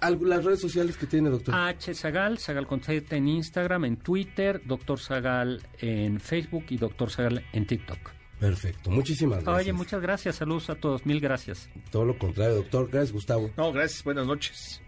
[0.00, 1.54] las redes sociales que tiene, doctor.
[1.54, 1.94] H.
[1.94, 2.66] Zagal, Zagal
[3.10, 7.98] en Instagram, en Twitter, Doctor Zagal en Facebook y Doctor Zagal en TikTok.
[8.38, 9.64] Perfecto, muchísimas gracias.
[9.64, 11.70] Oye, muchas gracias, saludos a todos, mil gracias.
[11.90, 12.88] Todo lo contrario, doctor.
[12.90, 13.50] Gracias, Gustavo.
[13.56, 14.82] No, gracias, buenas noches.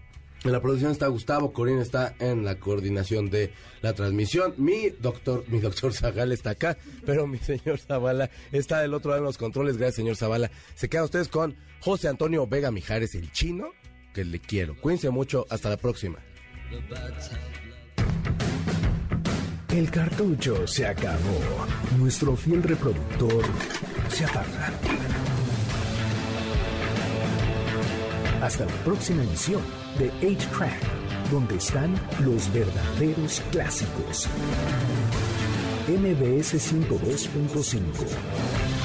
[0.45, 3.53] En la producción está Gustavo, Corín está en la coordinación de
[3.83, 4.55] la transmisión.
[4.57, 9.23] Mi doctor, mi doctor Zagal está acá, pero mi señor Zavala está del otro lado
[9.23, 9.79] de los controles.
[9.79, 10.51] Gracias, señor Zavala.
[10.77, 13.73] Se quedan ustedes con José Antonio Vega Mijares, el chino
[14.19, 14.75] que le quiero.
[14.81, 16.19] Cuídense mucho, hasta la próxima.
[19.71, 21.39] El cartucho se acabó.
[21.99, 23.45] Nuestro fiel reproductor
[24.09, 24.73] se apaga.
[28.43, 29.63] Hasta la próxima emisión
[30.01, 31.95] de 8-Track, donde están
[32.25, 34.27] los verdaderos clásicos.
[35.87, 38.78] MBS 102.5